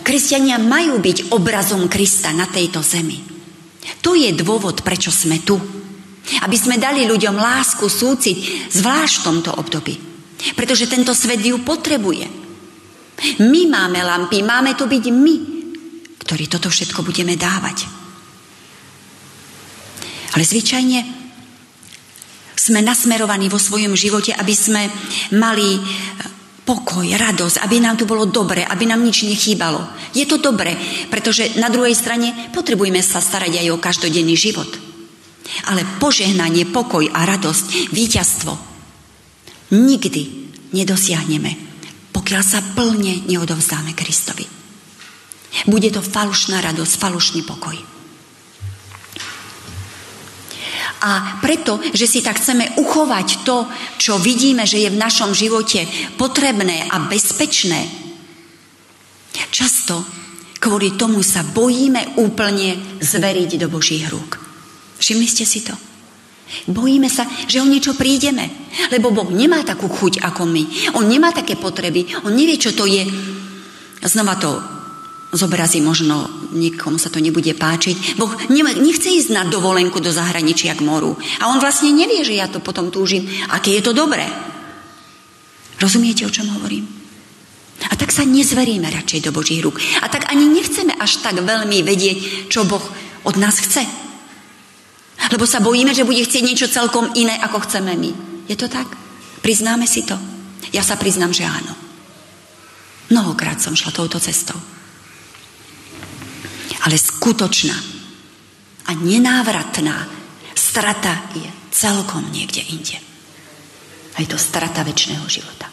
kresťania 0.06 0.62
majú 0.62 1.02
byť 1.02 1.34
obrazom 1.34 1.90
Krista 1.90 2.30
na 2.30 2.46
tejto 2.46 2.80
zemi. 2.80 3.18
To 4.02 4.14
je 4.14 4.30
dôvod, 4.38 4.86
prečo 4.86 5.10
sme 5.10 5.42
tu. 5.42 5.58
Aby 6.42 6.58
sme 6.58 6.78
dali 6.78 7.06
ľuďom 7.06 7.38
lásku, 7.38 7.86
súcit, 7.86 8.70
zvlášť 8.70 9.14
v 9.22 9.26
tomto 9.26 9.50
období. 9.58 9.94
Pretože 10.54 10.90
tento 10.90 11.14
svet 11.14 11.42
ju 11.42 11.58
potrebuje. 11.62 12.26
My 13.42 13.62
máme 13.66 14.02
lampy, 14.02 14.42
máme 14.42 14.76
to 14.76 14.90
byť 14.90 15.04
my, 15.10 15.36
ktorí 16.22 16.50
toto 16.50 16.68
všetko 16.68 17.06
budeme 17.06 17.38
dávať. 17.38 17.88
Ale 20.36 20.44
zvyčajne 20.44 21.15
sme 22.66 22.82
nasmerovaní 22.82 23.46
vo 23.46 23.62
svojom 23.62 23.94
živote, 23.94 24.34
aby 24.34 24.54
sme 24.54 24.90
mali 25.38 25.78
pokoj, 26.66 27.06
radosť, 27.06 27.62
aby 27.62 27.78
nám 27.78 27.94
tu 27.94 28.10
bolo 28.10 28.26
dobre, 28.26 28.66
aby 28.66 28.90
nám 28.90 29.06
nič 29.06 29.22
nechýbalo. 29.22 29.86
Je 30.10 30.26
to 30.26 30.42
dobre, 30.42 30.74
pretože 31.06 31.54
na 31.62 31.70
druhej 31.70 31.94
strane 31.94 32.50
potrebujeme 32.50 32.98
sa 33.06 33.22
starať 33.22 33.62
aj 33.62 33.66
o 33.70 33.78
každodenný 33.78 34.34
život. 34.34 34.66
Ale 35.70 35.86
požehnanie, 36.02 36.66
pokoj 36.66 37.06
a 37.06 37.22
radosť, 37.22 37.94
víťazstvo 37.94 38.52
nikdy 39.70 40.22
nedosiahneme, 40.74 41.50
pokiaľ 42.10 42.42
sa 42.42 42.58
plne 42.74 43.22
neodovzdáme 43.30 43.94
Kristovi. 43.94 44.42
Bude 45.70 45.94
to 45.94 46.02
falošná 46.02 46.58
radosť, 46.66 46.94
falošný 46.98 47.46
pokoj. 47.46 47.95
A 51.06 51.38
preto, 51.38 51.78
že 51.94 52.10
si 52.10 52.18
tak 52.18 52.42
chceme 52.42 52.74
uchovať 52.82 53.46
to, 53.46 53.70
čo 53.94 54.18
vidíme, 54.18 54.66
že 54.66 54.82
je 54.82 54.90
v 54.90 54.98
našom 54.98 55.30
živote 55.30 55.86
potrebné 56.18 56.90
a 56.90 57.06
bezpečné, 57.06 57.86
často 59.54 60.02
kvôli 60.58 60.98
tomu 60.98 61.22
sa 61.22 61.46
bojíme 61.46 62.18
úplne 62.18 62.98
zveriť 62.98 63.50
do 63.54 63.70
Božích 63.70 64.10
rúk. 64.10 64.42
Všimli 64.98 65.28
ste 65.30 65.46
si 65.46 65.62
to? 65.62 65.78
Bojíme 66.70 67.10
sa, 67.10 67.26
že 67.46 67.62
o 67.62 67.66
niečo 67.66 67.94
prídeme, 67.94 68.50
lebo 68.90 69.10
Boh 69.10 69.30
nemá 69.30 69.62
takú 69.62 69.86
chuť 69.86 70.22
ako 70.22 70.42
my. 70.46 70.62
On 70.98 71.06
nemá 71.06 71.30
také 71.30 71.54
potreby, 71.58 72.06
on 72.22 72.34
nevie, 72.34 72.58
čo 72.58 72.74
to 72.74 72.86
je. 72.86 73.02
Znova 74.02 74.38
to 74.38 74.58
zobrazí 75.34 75.82
možno, 75.82 76.26
nikomu 76.56 76.96
sa 76.96 77.12
to 77.12 77.20
nebude 77.20 77.52
páčiť. 77.52 78.16
Boh 78.16 78.32
nechce 78.50 79.08
ísť 79.12 79.30
na 79.30 79.44
dovolenku 79.44 80.00
do 80.00 80.08
zahraničia 80.08 80.72
k 80.74 80.82
moru. 80.82 81.14
A 81.38 81.52
on 81.52 81.60
vlastne 81.60 81.92
nevie, 81.92 82.24
že 82.24 82.34
ja 82.34 82.48
to 82.48 82.64
potom 82.64 82.88
túžim. 82.88 83.28
Aké 83.52 83.76
je 83.76 83.84
to 83.84 83.92
dobré. 83.92 84.24
Rozumiete, 85.76 86.24
o 86.24 86.32
čom 86.32 86.48
hovorím? 86.56 86.88
A 87.92 87.94
tak 87.94 88.08
sa 88.08 88.24
nezveríme 88.24 88.88
radšej 88.88 89.28
do 89.28 89.30
Božích 89.36 89.60
rúk. 89.60 89.76
A 90.00 90.08
tak 90.08 90.32
ani 90.32 90.48
nechceme 90.48 90.96
až 90.96 91.20
tak 91.20 91.36
veľmi 91.44 91.84
vedieť, 91.84 92.48
čo 92.48 92.64
Boh 92.64 92.82
od 93.28 93.36
nás 93.36 93.60
chce. 93.60 93.84
Lebo 95.28 95.44
sa 95.44 95.60
bojíme, 95.60 95.92
že 95.92 96.08
bude 96.08 96.24
chcieť 96.24 96.42
niečo 96.42 96.72
celkom 96.72 97.12
iné, 97.12 97.36
ako 97.44 97.68
chceme 97.68 97.92
my. 97.92 98.10
Je 98.48 98.56
to 98.56 98.72
tak? 98.72 98.88
Priznáme 99.44 99.84
si 99.84 100.08
to? 100.08 100.16
Ja 100.72 100.80
sa 100.80 100.96
priznám, 100.96 101.36
že 101.36 101.44
áno. 101.44 101.76
Mnohokrát 103.12 103.60
som 103.60 103.76
šla 103.76 103.92
touto 103.92 104.16
cestou 104.18 104.75
ale 106.86 106.94
skutočná 106.94 107.74
a 108.86 108.90
nenávratná 108.94 110.06
strata 110.54 111.26
je 111.34 111.50
celkom 111.74 112.22
niekde 112.30 112.62
inde. 112.70 112.96
A 114.14 114.22
je 114.22 114.30
to 114.30 114.38
strata 114.38 114.86
väčšného 114.86 115.26
života. 115.26 115.66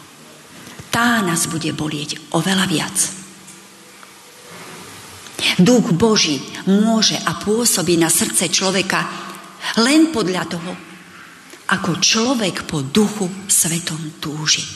Tá 0.90 1.22
nás 1.22 1.46
bude 1.46 1.70
bolieť 1.70 2.18
oveľa 2.34 2.66
viac. 2.66 2.96
Duch 5.62 5.94
Boží 5.94 6.42
môže 6.66 7.14
a 7.14 7.38
pôsobí 7.38 7.94
na 7.94 8.10
srdce 8.10 8.50
človeka 8.50 9.06
len 9.80 10.10
podľa 10.10 10.44
toho, 10.50 10.72
ako 11.70 12.02
človek 12.02 12.66
po 12.66 12.82
duchu 12.82 13.30
svetom 13.46 14.18
túži. 14.18 14.66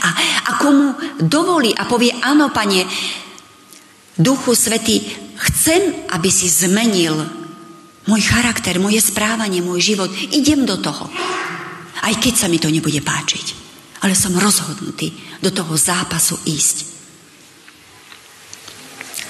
A 0.00 0.08
ako 0.56 0.66
mu 0.72 0.88
dovolí 1.20 1.76
a 1.76 1.84
povie, 1.84 2.16
áno, 2.24 2.48
pane, 2.48 2.84
Duchu 4.20 4.52
Svety, 4.52 5.00
chcem, 5.48 6.04
aby 6.12 6.28
si 6.28 6.44
zmenil 6.44 7.16
môj 8.04 8.20
charakter, 8.28 8.76
moje 8.76 9.00
správanie, 9.00 9.64
môj 9.64 9.96
život. 9.96 10.12
Idem 10.12 10.68
do 10.68 10.76
toho. 10.76 11.08
Aj 12.00 12.14
keď 12.20 12.34
sa 12.36 12.46
mi 12.52 12.60
to 12.60 12.68
nebude 12.68 13.00
páčiť. 13.00 13.56
Ale 14.04 14.12
som 14.12 14.36
rozhodnutý 14.36 15.12
do 15.40 15.48
toho 15.48 15.72
zápasu 15.76 16.36
ísť. 16.44 16.76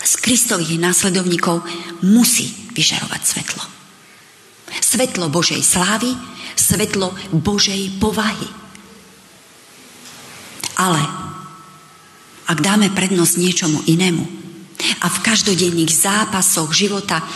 Z 0.01 0.13
Kristových 0.19 0.79
následovníkov 0.79 1.63
musí 2.03 2.51
vyžarovať 2.75 3.23
svetlo. 3.23 3.63
Svetlo 4.81 5.27
Božej 5.31 5.63
slávy, 5.63 6.15
svetlo 6.59 7.15
Božej 7.31 7.99
povahy. 8.03 8.49
Ale 10.79 11.03
ak 12.51 12.59
dáme 12.59 12.91
prednosť 12.91 13.35
niečomu 13.39 13.79
inému, 13.87 14.40
a 15.01 15.07
v 15.09 15.23
každodenných 15.23 15.93
zápasoch 15.93 16.73
života 16.73 17.21
e, 17.21 17.27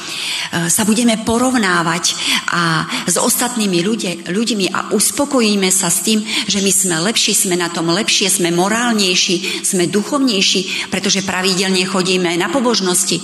sa 0.73 0.83
budeme 0.83 1.21
porovnávať 1.23 2.05
a 2.51 2.87
s 3.07 3.17
ostatnými 3.21 3.81
ľudia, 3.85 4.13
ľuďmi 4.29 4.67
a 4.73 4.93
uspokojíme 4.95 5.69
sa 5.69 5.93
s 5.93 6.05
tým, 6.05 6.21
že 6.25 6.65
my 6.65 6.73
sme 6.73 6.97
lepší, 7.11 7.33
sme 7.37 7.55
na 7.55 7.69
tom 7.71 7.89
lepšie, 7.93 8.33
sme 8.33 8.51
morálnejší, 8.53 9.65
sme 9.65 9.91
duchovnejší, 9.91 10.91
pretože 10.91 11.27
pravidelne 11.27 11.85
chodíme 11.87 12.35
na 12.37 12.49
pobožnosti. 12.51 13.21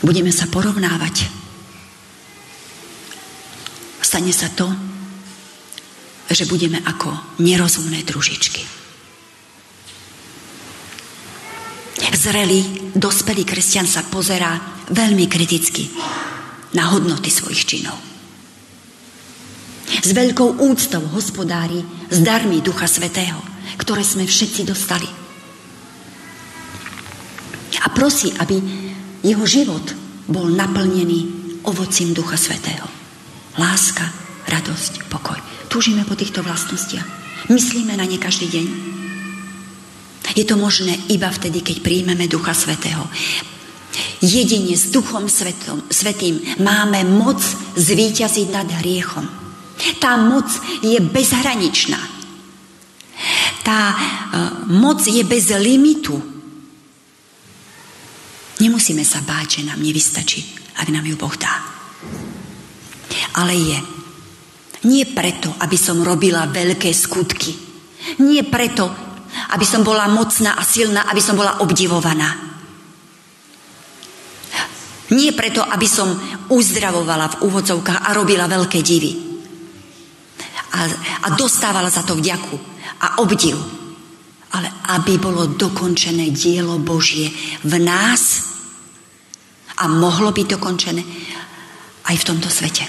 Budeme 0.00 0.32
sa 0.32 0.48
porovnávať. 0.48 1.28
Stane 4.00 4.32
sa 4.32 4.48
to, 4.50 4.66
že 6.30 6.48
budeme 6.48 6.80
ako 6.82 7.38
nerozumné 7.42 8.02
družičky. 8.06 8.64
Zrelý, 12.20 12.92
dospelý 12.92 13.48
kresťan 13.48 13.88
sa 13.88 14.04
pozerá 14.04 14.52
veľmi 14.92 15.24
kriticky 15.24 15.88
na 16.76 16.92
hodnoty 16.92 17.32
svojich 17.32 17.64
činov. 17.64 17.96
S 20.04 20.12
veľkou 20.12 20.60
úctou 20.60 21.00
hospodári 21.16 21.80
s 22.12 22.20
darmi 22.20 22.60
Ducha 22.60 22.84
Svetého, 22.84 23.40
ktoré 23.80 24.04
sme 24.04 24.28
všetci 24.28 24.68
dostali. 24.68 25.08
A 27.80 27.88
prosí, 27.88 28.28
aby 28.36 28.60
jeho 29.24 29.44
život 29.48 29.96
bol 30.28 30.52
naplnený 30.52 31.20
ovocím 31.64 32.12
Ducha 32.12 32.36
Svetého. 32.36 32.84
Láska, 33.56 34.04
radosť, 34.44 35.08
pokoj. 35.08 35.40
Túžime 35.72 36.04
po 36.04 36.12
týchto 36.12 36.44
vlastnostiach. 36.44 37.08
Myslíme 37.48 37.96
na 37.96 38.04
ne 38.04 38.20
každý 38.20 38.46
deň. 38.52 38.66
Je 40.34 40.44
to 40.46 40.54
možné 40.54 40.94
iba 41.10 41.30
vtedy, 41.30 41.60
keď 41.64 41.82
príjmeme 41.82 42.30
Ducha 42.30 42.54
Svetého. 42.54 43.02
Jedine 44.20 44.76
s 44.76 44.92
Duchom 44.92 45.26
Svetom, 45.26 45.82
Svetým 45.90 46.38
máme 46.62 47.02
moc 47.08 47.40
zvíťaziť 47.74 48.48
nad 48.52 48.68
hriechom. 48.84 49.26
Tá 49.98 50.20
moc 50.20 50.46
je 50.84 51.00
bezhraničná. 51.00 51.98
Tá 53.64 53.80
uh, 53.92 53.98
moc 54.68 55.04
je 55.04 55.24
bez 55.24 55.52
limitu. 55.56 56.16
Nemusíme 58.60 59.04
sa 59.08 59.24
báť, 59.24 59.60
že 59.60 59.66
nám 59.72 59.80
nevystačí, 59.80 60.44
ak 60.76 60.88
nám 60.92 61.08
ju 61.08 61.16
Boh 61.16 61.32
dá. 61.40 61.64
Ale 63.40 63.56
je. 63.56 63.78
Nie 64.84 65.04
preto, 65.08 65.52
aby 65.60 65.76
som 65.76 66.04
robila 66.04 66.48
veľké 66.48 66.92
skutky. 66.92 67.52
Nie 68.20 68.44
preto, 68.44 68.88
aby 69.50 69.66
som 69.66 69.86
bola 69.86 70.10
mocná 70.10 70.58
a 70.58 70.62
silná, 70.62 71.06
aby 71.06 71.22
som 71.22 71.38
bola 71.38 71.62
obdivovaná. 71.62 72.50
Nie 75.10 75.34
preto, 75.34 75.62
aby 75.66 75.90
som 75.90 76.06
uzdravovala 76.46 77.26
v 77.34 77.38
úvodzovkách 77.50 78.06
a 78.06 78.14
robila 78.14 78.46
veľké 78.46 78.78
divy. 78.78 79.12
A, 80.70 80.86
a 81.26 81.28
dostávala 81.34 81.90
za 81.90 82.06
to 82.06 82.14
vďaku 82.14 82.54
a 83.02 83.18
obdiv. 83.18 83.58
Ale 84.54 84.70
aby 84.94 85.18
bolo 85.18 85.50
dokončené 85.50 86.30
dielo 86.30 86.78
Božie 86.78 87.30
v 87.66 87.74
nás 87.82 88.22
a 89.82 89.90
mohlo 89.90 90.30
byť 90.30 90.46
dokončené 90.46 91.02
aj 92.06 92.16
v 92.18 92.26
tomto 92.26 92.46
svete. 92.46 92.86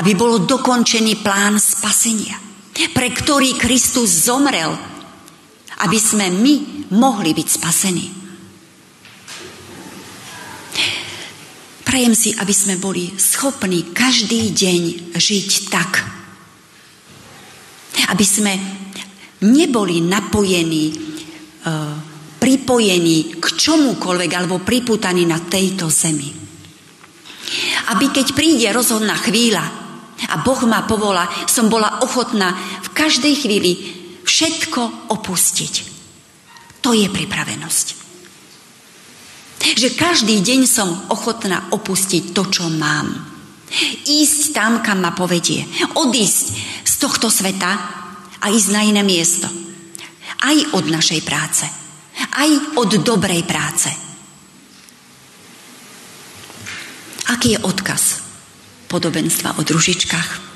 Aby 0.00 0.16
bolo 0.16 0.44
dokončený 0.44 1.24
plán 1.24 1.56
spasenia, 1.60 2.36
pre 2.92 3.08
ktorý 3.08 3.56
Kristus 3.56 4.28
zomrel 4.28 4.93
aby 5.84 5.98
sme 6.00 6.32
my 6.32 6.54
mohli 6.96 7.36
byť 7.36 7.48
spasení. 7.48 8.06
Prajem 11.84 12.16
si, 12.16 12.32
aby 12.34 12.50
sme 12.50 12.80
boli 12.80 13.12
schopní 13.20 13.94
každý 13.94 14.50
deň 14.50 14.82
žiť 15.14 15.50
tak, 15.70 15.92
aby 18.10 18.24
sme 18.26 18.52
neboli 19.44 20.00
napojení 20.02 20.84
uh, 20.90 21.94
pripojení 22.40 23.38
k 23.38 23.44
čomukoľvek 23.44 24.30
alebo 24.34 24.64
priputaní 24.64 25.28
na 25.28 25.38
tejto 25.38 25.92
zemi. 25.92 26.32
Aby 27.94 28.10
keď 28.10 28.32
príde 28.32 28.68
rozhodná 28.72 29.14
chvíľa 29.20 29.64
a 30.24 30.40
Boh 30.40 30.60
ma 30.64 30.88
povolá, 30.88 31.28
som 31.44 31.68
bola 31.68 32.00
ochotná 32.00 32.56
v 32.84 32.88
každej 32.90 33.34
chvíli 33.38 33.72
všetko 34.24 35.12
opustiť. 35.12 35.74
To 36.80 36.92
je 36.92 37.08
pripravenosť. 37.08 37.86
Že 39.64 39.88
každý 39.96 40.44
deň 40.44 40.60
som 40.68 40.88
ochotná 41.08 41.72
opustiť 41.72 42.36
to, 42.36 42.44
čo 42.52 42.68
mám. 42.68 43.08
Ísť 44.04 44.52
tam, 44.52 44.84
kam 44.84 45.00
ma 45.00 45.16
povedie. 45.16 45.64
Odísť 45.96 46.44
z 46.84 46.94
tohto 47.00 47.32
sveta 47.32 47.72
a 48.40 48.46
ísť 48.52 48.68
na 48.72 48.84
iné 48.84 49.00
miesto. 49.00 49.48
Aj 50.44 50.56
od 50.76 50.84
našej 50.92 51.24
práce. 51.24 51.64
Aj 52.36 52.50
od 52.76 52.90
dobrej 53.00 53.48
práce. 53.48 53.88
Aký 57.32 57.56
je 57.56 57.64
odkaz 57.64 58.20
podobenstva 58.92 59.56
o 59.56 59.64
družičkách? 59.64 60.53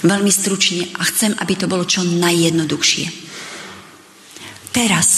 Veľmi 0.00 0.32
stručne 0.32 0.88
a 0.96 1.04
chcem, 1.04 1.36
aby 1.36 1.54
to 1.56 1.68
bolo 1.68 1.84
čo 1.84 2.00
najjednoduchšie. 2.00 3.06
Teraz 4.72 5.08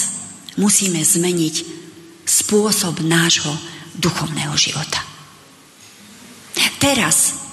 musíme 0.59 0.99
zmeniť 0.99 1.55
spôsob 2.27 3.03
nášho 3.03 3.53
duchovného 3.95 4.55
života. 4.59 5.13
Teraz 6.83 7.47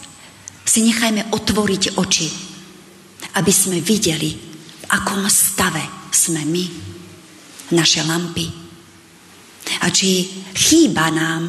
si 0.67 0.83
nechajme 0.83 1.31
otvoriť 1.31 1.95
oči, 2.03 2.29
aby 3.39 3.53
sme 3.55 3.79
videli, 3.79 4.35
v 4.83 4.85
akom 4.91 5.23
stave 5.31 6.11
sme 6.11 6.43
my, 6.43 6.65
naše 7.71 8.03
lampy. 8.03 8.51
A 9.83 9.87
či 9.95 10.27
chýba 10.51 11.15
nám, 11.15 11.43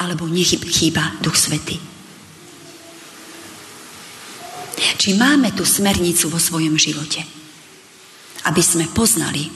alebo 0.00 0.24
nechýba 0.24 1.20
Duch 1.20 1.36
Svety. 1.36 1.95
Či 4.76 5.16
máme 5.16 5.52
tú 5.56 5.64
smernicu 5.64 6.28
vo 6.28 6.40
svojom 6.40 6.76
živote, 6.76 7.24
aby 8.44 8.62
sme 8.62 8.90
poznali, 8.92 9.48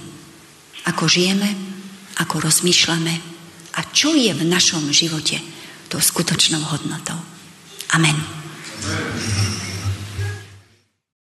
ako 0.88 1.04
žijeme, 1.06 1.48
ako 2.20 2.40
rozmýšľame 2.40 3.14
a 3.76 3.80
čo 3.92 4.16
je 4.16 4.32
v 4.32 4.42
našom 4.48 4.88
živote 4.90 5.38
tou 5.92 6.00
skutočnou 6.00 6.60
hodnotou. 6.60 7.18
Amen. 7.92 8.16
Amen. 8.16 9.69